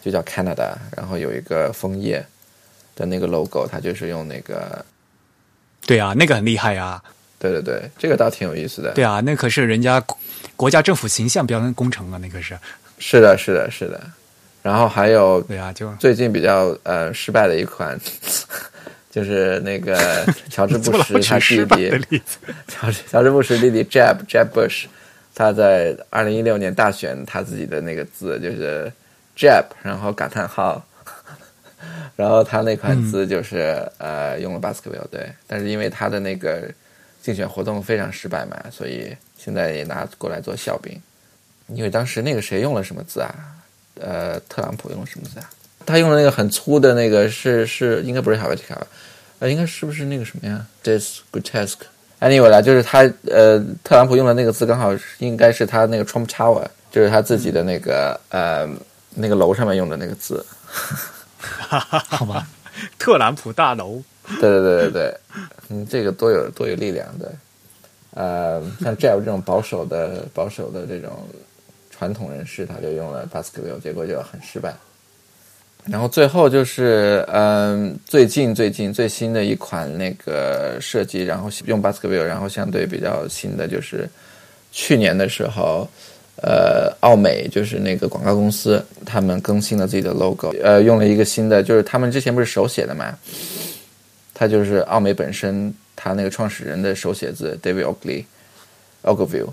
[0.00, 2.24] 就叫 Canada，然后有一个枫叶
[2.94, 4.86] 的那个 logo，它就是用那个，
[5.84, 7.02] 对啊，那个很厉害啊。
[7.40, 8.92] 对对对，这个倒挺有意思的。
[8.92, 10.16] 对啊，那可是人家国
[10.54, 12.56] 国家政府形象标工程啊，那个是。
[13.00, 14.00] 是的，是的，是的。
[14.62, 17.98] 然后还有对啊，就最近比较呃失败的一款，
[19.10, 19.96] 就是那个
[20.50, 21.64] 乔治布什他弟
[22.10, 22.22] 弟？
[22.68, 24.84] 乔治乔治布什弟弟 Jeb Jeb Bush，
[25.34, 28.92] 他在二零一六年大选他自己的那个字就是
[29.36, 30.84] Jeb，然后感叹号，
[32.14, 36.70] 然后他那款字就是、呃用了 Baskerville 对，但是因为他的那个
[37.22, 41.00] 竞选活动非常失败嘛，所以现在也拿过来做笑柄。
[41.68, 43.32] 因为当时那个谁用了什么字啊？
[43.98, 45.50] 呃，特朗普用了什么字啊？
[45.86, 48.86] 他用的那个很粗的那个是是应该不是 Helvetica 吧？
[49.40, 51.80] 呃，应该是不是那个什么呀？This grotesque。
[52.20, 58.68] Anyway 啦，就是他呃，特朗普用的那个字刚好应该是他那个 Trump Tower，就是他自己的那个呃
[59.14, 60.44] 那个楼上面用的那个字。
[61.38, 62.46] 好吧，
[62.98, 64.02] 特朗普大楼。
[64.38, 65.14] 对对对对对，
[65.70, 67.26] 嗯，这个多有多有力量对。
[68.12, 71.26] 呃，像 Jeff 这种保守的保守的这种
[72.00, 74.74] 传统人士，他就用了 Baskerville，结果就很失败。
[75.84, 84.08] 然后最后就是，嗯，最近最近最新的一款那个设计，然后用 Baskerville，然后相对比较新的就是
[84.72, 85.86] 去年的时候，
[86.36, 93.14] 呃，奥美就是那个广告公司，他们更新了自己的 logo，呃，用了一个新的，就是他们之前不是手写的嘛，
[94.32, 98.24] 他就是奥美本身，他那个创始人的手写字 David Oakley
[99.02, 99.44] Ogilvy，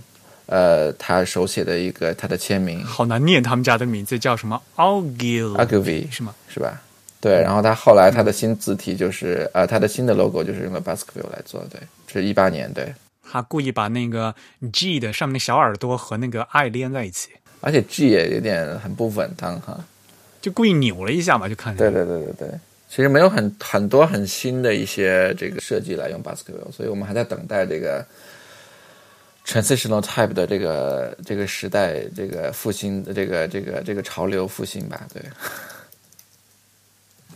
[0.48, 6.34] 呃，他手写的一个他的签名好难念他们家的名字，叫什么 Ogil Ogilvy 是吗？
[6.50, 6.82] 是吧？
[7.20, 12.94] 对，然后他后来他的新字体就是呃，他的新的 logo 就是用了 Baskerville 来做，对，这是一八年，对，
[13.30, 14.34] 他故意把那个
[14.72, 19.84] G 的上面的小耳朵和那个 I 连在一起，而且 G 也有点很不稳当哈。
[20.40, 22.48] 就故意扭了一下嘛，就看对对对对对，
[22.88, 28.06] 其实没有很很多很新的一些这个设计来用 Baskerville，所以我们还在等待这个
[29.48, 35.24] transitional type 的这个这个时代这个复兴的这个这个这个潮流复兴吧，对。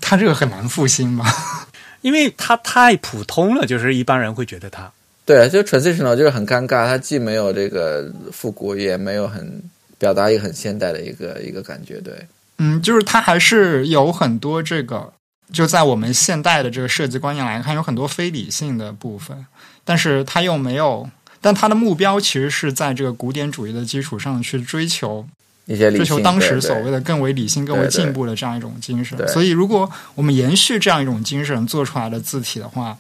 [0.02, 1.26] 它这个很难复兴吧？
[2.02, 4.92] 因为它太普通了，就是一般人会觉得它。
[5.24, 9.62] 对，就 transitional 就是很尴尬，它既没有这个复古，也没有很
[9.98, 12.28] 表达一个很现代的一个一个感觉，对。
[12.58, 15.14] 嗯，就是它还是有很多这个，
[15.54, 19.46] 就在我们现代的这个设计观念来看，有很多非理性的部分，
[19.86, 21.08] 但是它又没有，
[21.42, 25.28] 但他的目标其实是在这个古典主义的基础上去追求
[25.66, 29.18] 一些理追求当时所谓的更为理性、更为进步的这样一种精神。
[29.28, 32.98] 所以，如果我们延续这样一种精神做出来的字体的话，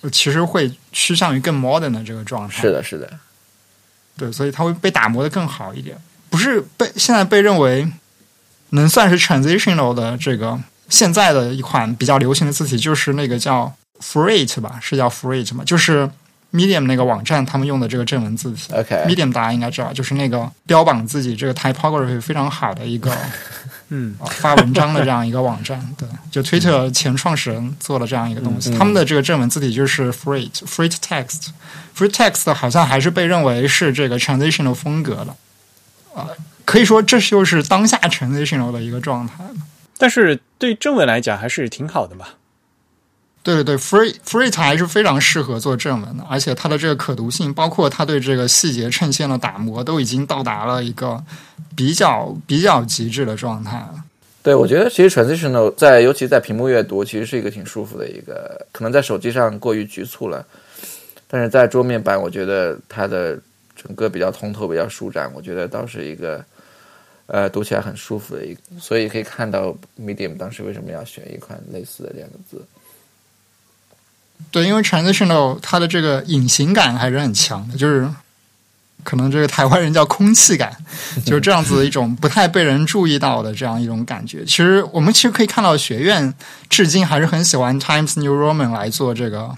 [0.00, 2.62] 呃其实会趋向于更 modern 的这个状态。
[2.62, 3.10] 是的，是的，
[4.16, 5.96] 对，所以它会被打磨的更好一点。
[6.30, 7.86] 不是被现在被认为
[8.70, 10.58] 能算是 transitional 的这个
[10.88, 15.64] 现在的一款比较流行的字体，就是那个叫 Freight 吧，是叫 Freight 吗？
[15.64, 16.08] 就是
[16.52, 18.72] Medium 那个网站他们用的这个正文字体。
[18.72, 23.16] OK，Medium 大家应该知道，就是那个标榜自己这个 typography 非常好的一个
[23.90, 25.80] 嗯，啊发文章的这样一个网站。
[25.96, 31.48] 对，就 Twitter 前创始人做了这样一个东西，嗯他们的这个正文字体就是 Freight Freight Text。
[31.96, 35.34] Freight Text 好像还是被认为是这个 transitional 风格的，
[36.14, 36.28] 啊、
[36.64, 39.34] 可以说这就是当下 transitional 的一个状态。
[39.98, 42.26] 但是对正文来讲还是挺好的嘛。
[43.42, 51.22] 对对对，Free Free 还是非常适合做正文的，而且它的这个可读性，包括它对这个细节衬线的打磨，都已经到达了一个
[51.74, 54.04] 比较比较极致的状态了。
[54.42, 60.44] 对，我觉得其实 transitional 在尤其在屏幕阅读，其实是一个挺舒服的一个，可能在手机上过于局促了，
[61.26, 63.38] 但是在桌面版，我觉得它的
[63.74, 66.44] 整个比较通透、比较舒展，我觉得倒是一个
[67.26, 72.62] 呃读起来很舒服的一，所以可以看到 Medium 当时为什么要选一款类似的这样的字。
[74.50, 78.08] 对，因为 transitional 它的这个隐形感还是很强的，就是
[79.04, 80.76] 可能这个台湾人叫空气感，
[81.24, 84.44] 就是这样子的一种不太被人注意到的这样一种感觉。
[84.44, 86.34] 其实我们其实可以看到，学院
[86.68, 89.56] 至今还是很喜欢 Times New Roman 来做这个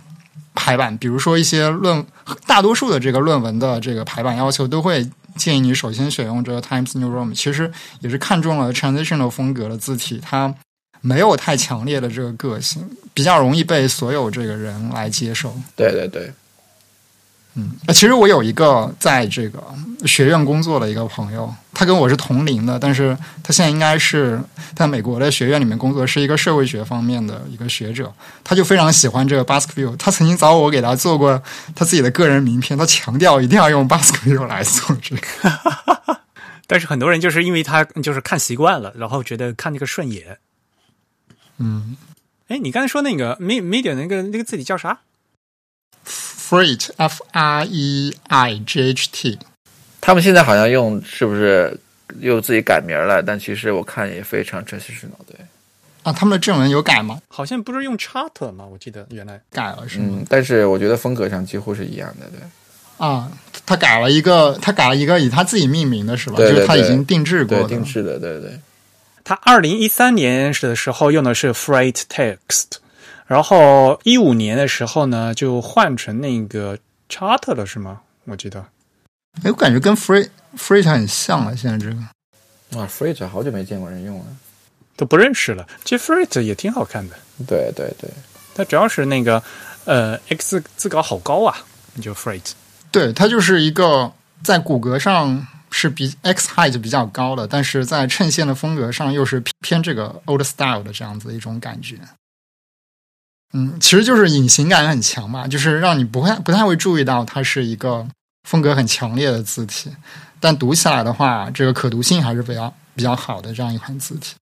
[0.55, 2.05] 排版，比如说一些论，
[2.47, 5.09] 大多数的这个论文的这个排版要求都会。
[5.35, 10.55] 建议你首先选用这个 Times New Roman，其实也是看中了 transitional 风格的字体，它
[11.03, 12.83] 没有太强烈的这个个性，
[13.13, 15.55] 比较容易被所有这个人来接受。
[15.77, 16.33] 对对对，
[17.55, 19.63] 嗯，呃其实我有一个在这个
[20.07, 24.41] 学院工作的一个朋友，他跟我是同龄的，但是他现在应该是
[24.75, 28.13] 在美国的学院里面工作，是一个社会学方面的一个学者。
[28.45, 31.43] 他就非常喜欢这个 Baskerville，他曾经找我给他做过
[31.75, 36.21] 他自己的个人名片，他强调一定要用 Baskerville 来做这个。
[36.69, 40.39] 但是很多人就是因为他就是看习惯了，然后觉得看那个顺眼。
[41.63, 41.97] 嗯
[42.49, 44.99] 哎，你刚才说那个 me media 那个那个字体叫啥
[46.05, 49.39] ？，Freight F R E I G H T，
[50.01, 51.79] 他们现在好像用是不是
[52.21, 53.23] 又自己改名了？
[53.23, 55.37] 但其实我看也非常 transitional，对，
[56.03, 57.21] 啊，他们的正文有改吗？
[57.29, 58.67] 好像不是用 chart 吗？
[58.67, 60.09] 我记得原来改了是吗？
[60.11, 62.41] 嗯，但是我觉得风格上几乎是一样的，对。
[62.99, 63.33] 啊，
[63.65, 66.37] 他改了一个，他改了一个以他自己命名的是吧？
[66.37, 67.69] 对对就是他已经定制过，的。
[67.69, 68.61] 定制的，对对。
[69.25, 72.67] 他二零一三年的时候用的是 Freight Text，
[73.27, 78.01] 然后一五年的时候呢就换成那个 chart 了，是吗？
[78.25, 78.65] 我记得
[79.43, 82.01] 哎，我感觉跟 Free Free 很像了，现在这个。
[82.79, 84.25] 哇，Freight 好久没见过人用了。
[84.95, 85.67] 都不认识了。
[85.85, 87.17] 其实 Freight 也挺好看的，
[87.47, 88.11] 对对对，
[88.55, 89.43] 它主要是那个
[89.87, 91.57] 呃 X 字稿好高啊，
[92.01, 92.53] 就 Freight。
[92.91, 94.13] 对，它就是一个
[94.45, 101.99] 在骨骼上是比 X height 比较高的，但是在衬线的风格上又是偏偏这个 old style 的这样子一种感觉。
[103.55, 108.07] 嗯，其实就是隐形感很强嘛，就是让你不会不太会注意到它是一个
[108.49, 109.91] 风格很强烈的字体，
[110.41, 114.35] 但读起来的话，这个可读性还是比较比较好的这样一款字体。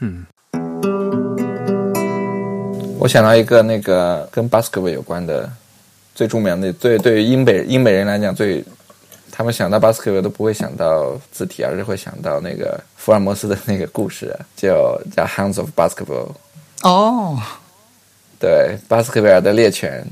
[0.00, 0.24] 嗯，
[2.98, 5.52] 我想到一个那个跟 basketball 有关的
[6.14, 8.64] 最著名的，最对于英美英美人来讲最，
[9.38, 16.32] 他们想到 basketball 都不会想到字体，而是会想到那个福尔摩斯的那个故事，叫叫 Hounds of Basketball。
[16.82, 17.40] 哦，
[18.40, 20.04] 对，巴斯克维尔的猎犬，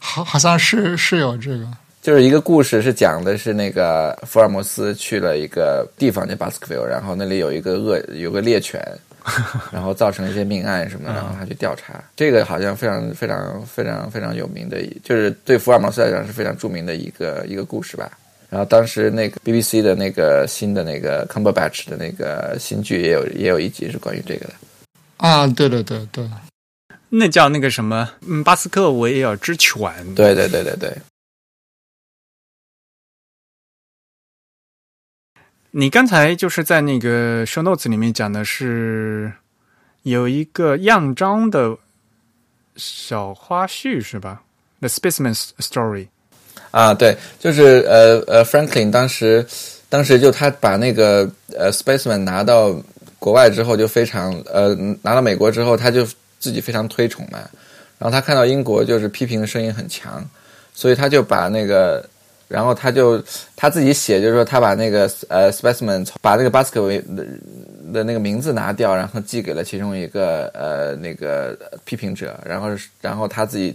[0.00, 1.64] 好，好像是是有这个。
[2.00, 8.84] 就是一个故事，是讲的是那个福尔摩斯去了一个地方叫巴斯克维尔，然后那里有一个恶有个猎犬，
[9.70, 12.02] 然后造成一些命案什么的，然后他去调查。
[12.16, 18.10] 这个好像非常非常非常非常有名的，就是对福尔摩斯来讲是非常著名的一个一个故事吧。
[18.52, 24.54] 然后当时那个 BBC 的那个新的那个 Cumberbatch 的那个新剧也有也有一集是关于这个的。
[25.16, 26.28] 啊，对对对对，
[27.08, 29.80] 那叫那个什么，嗯，巴斯克维尔之犬。
[30.14, 30.94] 对对对对对。
[35.70, 39.32] 你刚才就是在那个 show notes 里面讲的是
[40.02, 41.78] 有一个样章的
[42.76, 44.42] 小花絮是吧
[44.80, 46.08] ？The Specimen Story
[46.72, 49.46] 啊，对，就是呃呃，Franklin 当时
[49.88, 52.74] 当时就他把那个呃 Specimen 拿到
[53.20, 56.04] 国外之后就非常呃拿到美国之后他就
[56.40, 57.38] 自己非常推崇嘛，
[57.98, 60.28] 然后他看到英国就是批评的声音很强，
[60.74, 62.04] 所以他就把那个。
[62.48, 63.18] 然后他就
[63.56, 67.24] 他自己写，就是说他把那个呃 specimen 把那个 basket 的
[67.94, 72.68] 的那个名字拿掉，然后寄给了其中一个呃那个批评者，然后
[73.00, 73.74] 然后他自己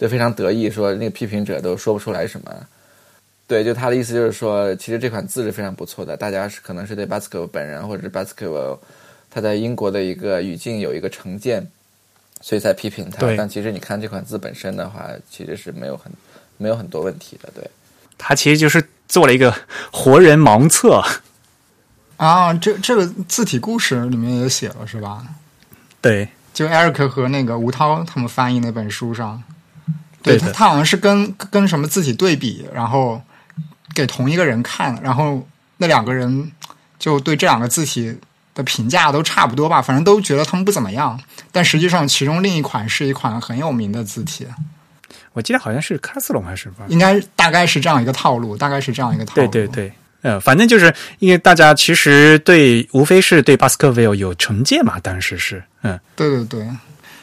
[0.00, 2.50] 就非常得意，说那个批评者都说不出来什么。
[3.46, 8.78] 对，就他的意思就是说，其实这款字是非常不错的，大家是可能是对 basket 本人或者是 basket
[9.28, 11.70] 他在英国的一个语境有一个成见，
[12.40, 13.26] 所以才批评他。
[13.36, 16.10] 但其实你看这款字本身的话，其实是没有很
[16.56, 17.70] 没有很多问题的，对。
[18.16, 19.54] 他其实就是做了一个
[19.92, 21.02] 活人盲测
[22.16, 25.26] 啊，这这个字体故事里面也写了是吧？
[26.00, 29.42] 对，就 Eric 和那个吴涛他们翻译那本书上，
[30.22, 33.20] 对他他好像是跟跟什么字体对比，然后
[33.94, 35.46] 给同一个人看，然后
[35.78, 36.50] 那两个人
[36.98, 38.16] 就对这两个字体
[38.54, 41.18] 的评价都差不多吧，反正都觉得他们不怎么样，
[41.52, 44.46] 但实际上其中另一款是一款很有名的字体。
[45.32, 46.84] 我记得好像是卡斯隆还是吧？
[46.88, 49.46] 应该大概是这样一个套路，大概是这样一个套路。
[49.46, 49.92] 对对对，
[50.22, 56.68] 呃，反正就是因为大家其实对无非是对巴斯克维尔有成见嘛，当时是，嗯，对对对，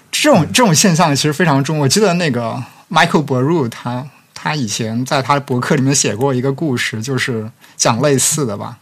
[0.09, 1.77] 这种这种现象其实非常重。
[1.79, 8.77] 我记得那个 Michael b r u 他他以前在他的博客里面写过一个故事，就是讲类似的吧。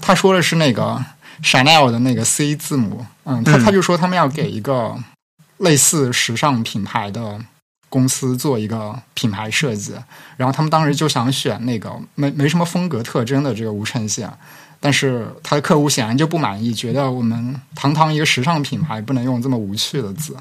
[0.00, 1.04] 他说的是那个
[1.42, 4.96] Chanel 的那个 C 字母，嗯，他他就说他们要给一个
[5.58, 7.40] 类似时尚品牌的。
[7.90, 9.94] 公司做一个品牌设计，
[10.36, 14.28] 然后他们当时就想选那个没没什么风格特征的这个无衬线，
[14.80, 20.36] 但是他的客户显然就不满意，觉得我们堂堂一个时尚品牌不能用这么无趣的字，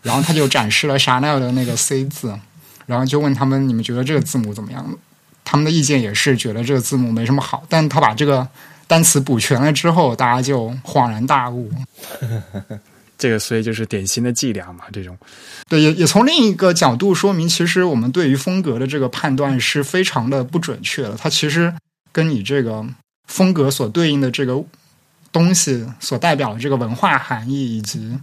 [0.00, 2.38] 然后他就展示了 Chanel 的那个 C 字，
[2.86, 4.98] 然后就问他们你们觉得这个字母怎么样？
[5.44, 8.48] 他们的意见也是觉得这个字母没什么好，但他把这个
[8.86, 11.70] 单词补全了之后，大家就恍然大悟。
[13.16, 15.16] 这个所以就是典型的伎俩嘛，这种。
[15.68, 21.14] 对，也也从另一个角度说明，其实我们对于风格的这个判断是非常的不准确的。
[21.16, 21.72] 它其实
[22.10, 22.84] 跟你这个
[23.28, 24.62] 风格所对应的这个
[25.30, 28.18] 东西所代表的这个文化含义，以及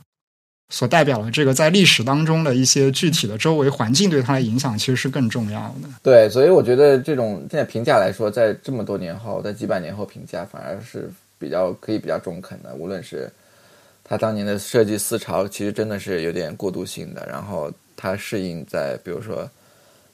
[0.72, 5.90] 所代表的这个在历史当中的一些具体的周围环境对它的影响，其实是更重要的。
[6.02, 13.30] 对，所以我觉得这种现在评价来说，在这么多年后，在几百年后评价，反而是比较可以比较中肯的，无论是。
[14.04, 19.50] 他当年的设计思潮其实真的是有点过渡性的，然后他适应在比如说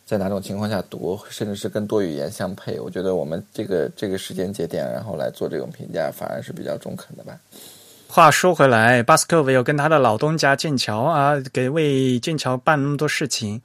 [0.06, 2.80] 在哪种情况下读，甚至是跟多语言相配。
[2.80, 7.40] 我觉得我们这个这个时间节点，然后来做这种评价，反而是比较中肯的吧。
[8.18, 13.62] 话说回来，巴斯克维尔跟他的老东家剑桥啊，给为剑桥办那么多事情，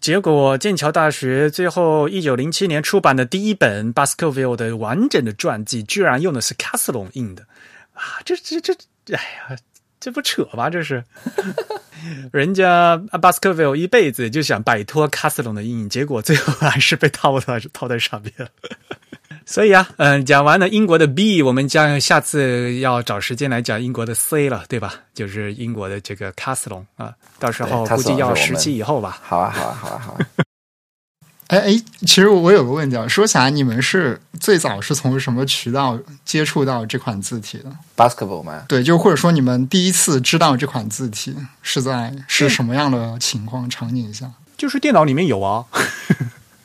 [0.00, 7.44] 结果剑桥大学最后一九零七年出版的第一本巴斯克维尔的完整的传记，居然用的是卡斯隆印的
[7.94, 8.18] 啊！
[8.24, 8.74] 这这这。
[9.14, 9.56] 哎呀，
[10.00, 10.68] 这不扯吧？
[10.68, 11.04] 这是
[12.34, 18.32] 人家巴斯克维尔一辈子就想摆脱卡斯隆的阴影，结果最后还是被套在套在上面。
[19.44, 24.94] 所以啊，嗯，讲完了英国的 B，我们将下次要找时间来讲英国的 C 了，对吧？
[25.14, 29.18] 就是英国的这个卡斯隆啊，到时候估计要十期以后吧。
[29.22, 30.26] 好啊，好啊，好啊，好啊。
[31.48, 37.64] 哎哎，其实我有个问题啊，说起来，你们是最早是从什么渠道接触到这款字体的
[37.94, 38.64] ？Basketball 吗？
[38.68, 44.30] 对，就或者说你们第一次知道这款字体是在是什么样的情况场景下？
[44.56, 45.66] 就是电脑里面有啊，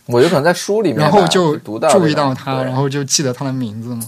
[0.07, 4.03] 我有可能在书里面，然后就读到注意到他，然后就记得他的名字嘛？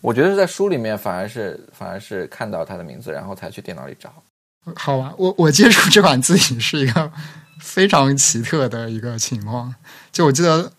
[0.00, 4.12] 我觉得是在书里面反而是反而是看到他的名字，然后才去电脑里找。
[4.76, 7.10] 好吧，我我接触这款字体是一个
[7.60, 9.74] 非常奇特的一个情况。
[10.12, 10.72] 就我记得，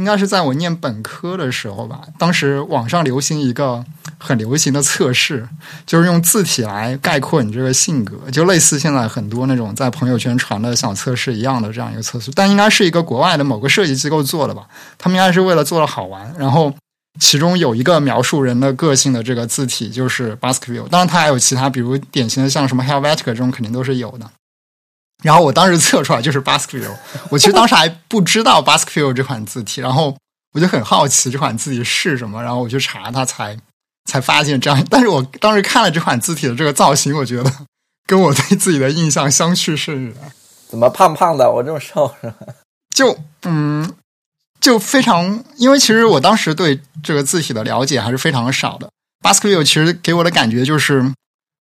[0.00, 3.84] 应该是在我念本科的时候吧，当时网上流行一个
[4.18, 5.46] 很流行的测试，
[5.86, 14.66] 就是用字体来概括你这个性格，就类似现在很多那种在朋友圈传的小测试一样的这样一个测试，但应该是一个国外的某个设计机构做的吧？
[14.96, 16.74] 他们应该是为了做的好玩，然后。
[17.18, 24.30] 其中有一个描述人的个性的这个字体就是 Baskerville，当然它还有其他，比如典型的像什么 Helvetica 这种肯定都是有的。
[25.22, 26.96] 然后我当时测出来就是 Baskerville，
[27.30, 30.16] 我其实当时还不知道 Baskerville 这款字体，然后
[30.52, 33.56] 我就很好奇这款字体是什么，然后我去查它，才
[34.04, 34.86] 才发现这样。
[34.90, 37.52] 但是我当时看了这款字体的这个造型，我觉得
[38.06, 40.14] 跟我对自己的印象相去甚远。
[40.68, 41.50] 怎么胖胖的？
[41.50, 42.36] 我这么瘦是吧？
[42.94, 43.94] 就嗯。
[44.60, 48.90] 就非常，因为其实我当时对这个字体的了解还是非常少的。
[49.24, 51.02] Baskerville 其实给我的感觉就是，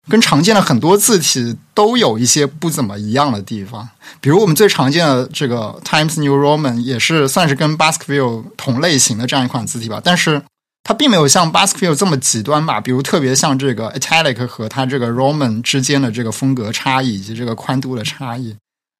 [0.09, 3.87] 跟常见的很多字体都有一些不怎么一样的地方。
[4.19, 10.41] 比如我们最常见的这个 Times New Roman 也是算是跟 Baskerville 同类型的这样一款字体吧，但是
[10.83, 12.81] 它并没有像 Baskerville 这么极端吧。
[12.81, 18.55] 比如特别像这个 Italic 和它这个 Roman 之间的这个风格差异以及这个宽度的差异。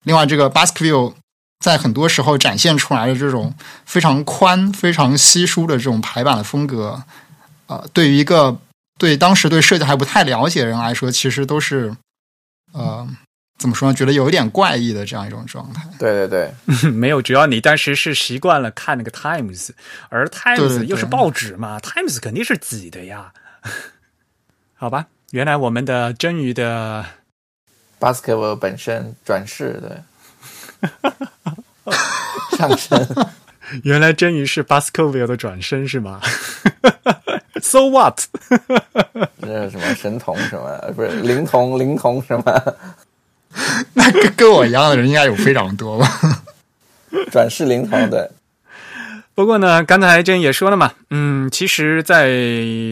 [0.06, 1.14] 另外，这个 Baskerville。
[1.60, 3.54] 在很多时候展现出来的这种
[3.86, 7.04] 非常宽、非常稀疏的这种排版的风格，
[7.68, 8.58] 呃，对于一个
[9.00, 11.96] 对当时对设计还不太了解的人来说，其实都是
[12.74, 13.08] 呃，
[13.58, 13.96] 怎么说呢？
[13.96, 15.82] 觉得有一点怪异的这样一种状态。
[15.98, 16.54] 对对对，
[16.92, 19.70] 没有，主要你当时是习惯了看那个 Times，
[20.10, 23.34] 而 Times 又是报纸嘛，Times 肯定是挤的呀。
[24.76, 27.06] 好吧，原来我们的真鱼的
[28.00, 30.04] Basketball 本身转世的。
[32.58, 33.08] 上身，
[33.84, 36.22] 原来真鱼是 Baskerville 的转身是吗
[37.62, 38.22] ？So what？
[39.38, 40.94] 那什么神童什么？
[40.96, 42.76] 不是灵童，灵童什么？
[43.94, 46.08] 那跟跟我一样的人应该有非常多吧？
[47.32, 48.32] 转世灵童的。
[49.40, 52.30] 不过呢，刚才真也说了嘛，嗯，其实，在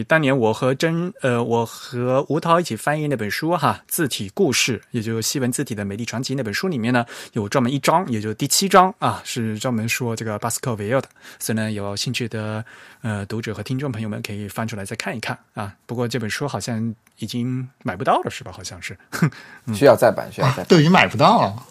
[0.08, 11.08] 当年我和真，呃，我和吴涛一起翻译那本书哈，《字体故事》，也就是西文字体的美丽传奇那本书里面呢，有专门一章，也就第七章啊，是专门说这个巴斯克维尔的。
[11.38, 12.64] 所以呢，有兴趣的
[13.02, 15.74] 呃读者和听众朋友们可以翻出来再看一看啊。
[15.84, 18.50] 不过这本书好像已经买不到了，是吧？
[18.50, 18.96] 好像是，
[19.76, 21.62] 需要再版，需要再版，都已经买不到了。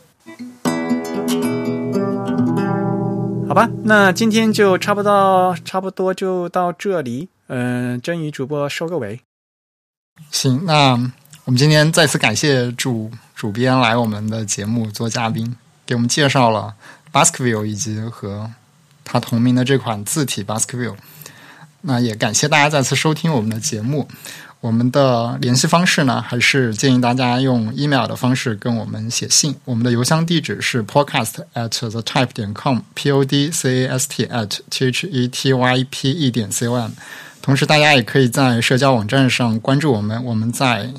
[3.57, 7.27] 吧，那今天就差不多，差不多就到这里。
[7.47, 9.19] 嗯，真宇主播收个尾。
[10.29, 10.91] 行，那
[11.45, 15.55] 我们今天再次感谢主主编来我们的节目做嘉宾，
[15.87, 16.75] 给我们介绍了
[17.11, 18.51] Baskerville 以及和
[19.03, 20.97] 他同名的这款字体 Baskerville。
[21.81, 24.07] 那也感谢大家再次收听我们的节目。
[24.59, 29.55] 我们的联系方式呢，还是建议大家用 email 的方式跟我们写信。
[29.65, 35.07] 我们的邮箱地址是 podcast at the type 点 com，p o d c a s t at t h
[35.07, 36.91] e t y p e 点 c o m。
[37.41, 40.21] 同时，大家也可以在社交网站上关注我们。
[40.25, 40.91] 我们在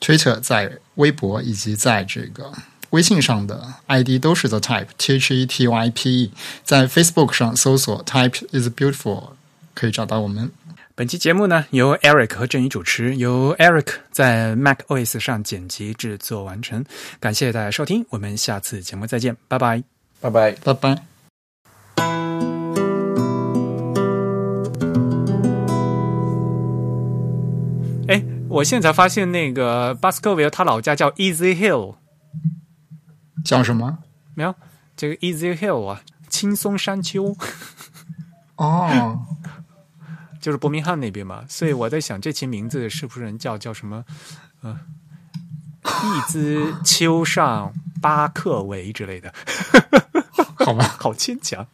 [0.00, 2.50] Twitter、在微博以及在这个
[2.90, 6.32] 微信上的 ID 都是 the type，t h e t y p e。
[6.64, 9.32] 在 Facebook 上搜索 type is beautiful，
[9.74, 10.50] 可以找到我们。
[10.98, 16.82] 本期节目呢，由 Eric 和郑宇主持，由 Eric 在 Mac OS 上剪辑制作完成。
[17.20, 19.84] 感谢大家收听，我们下次节目再见，拜拜，
[20.22, 21.02] 拜拜，拜拜。
[28.08, 31.96] 哎，我现在发现那个 Baskerville 他老家叫 Easy Hill，
[33.44, 33.98] 叫什么？
[34.34, 34.54] 没有，
[34.96, 36.00] 这个 Easy Hill 啊，
[36.30, 37.36] 轻松山丘。
[38.56, 39.20] 哦。
[40.46, 44.04] 就是伯明翰那边嘛，所以我在想，这期名字是不是能叫叫什么？
[44.60, 44.78] 呃，
[45.82, 49.34] 一兹丘上巴克维之类的？
[50.64, 51.66] 好吧，好牵强。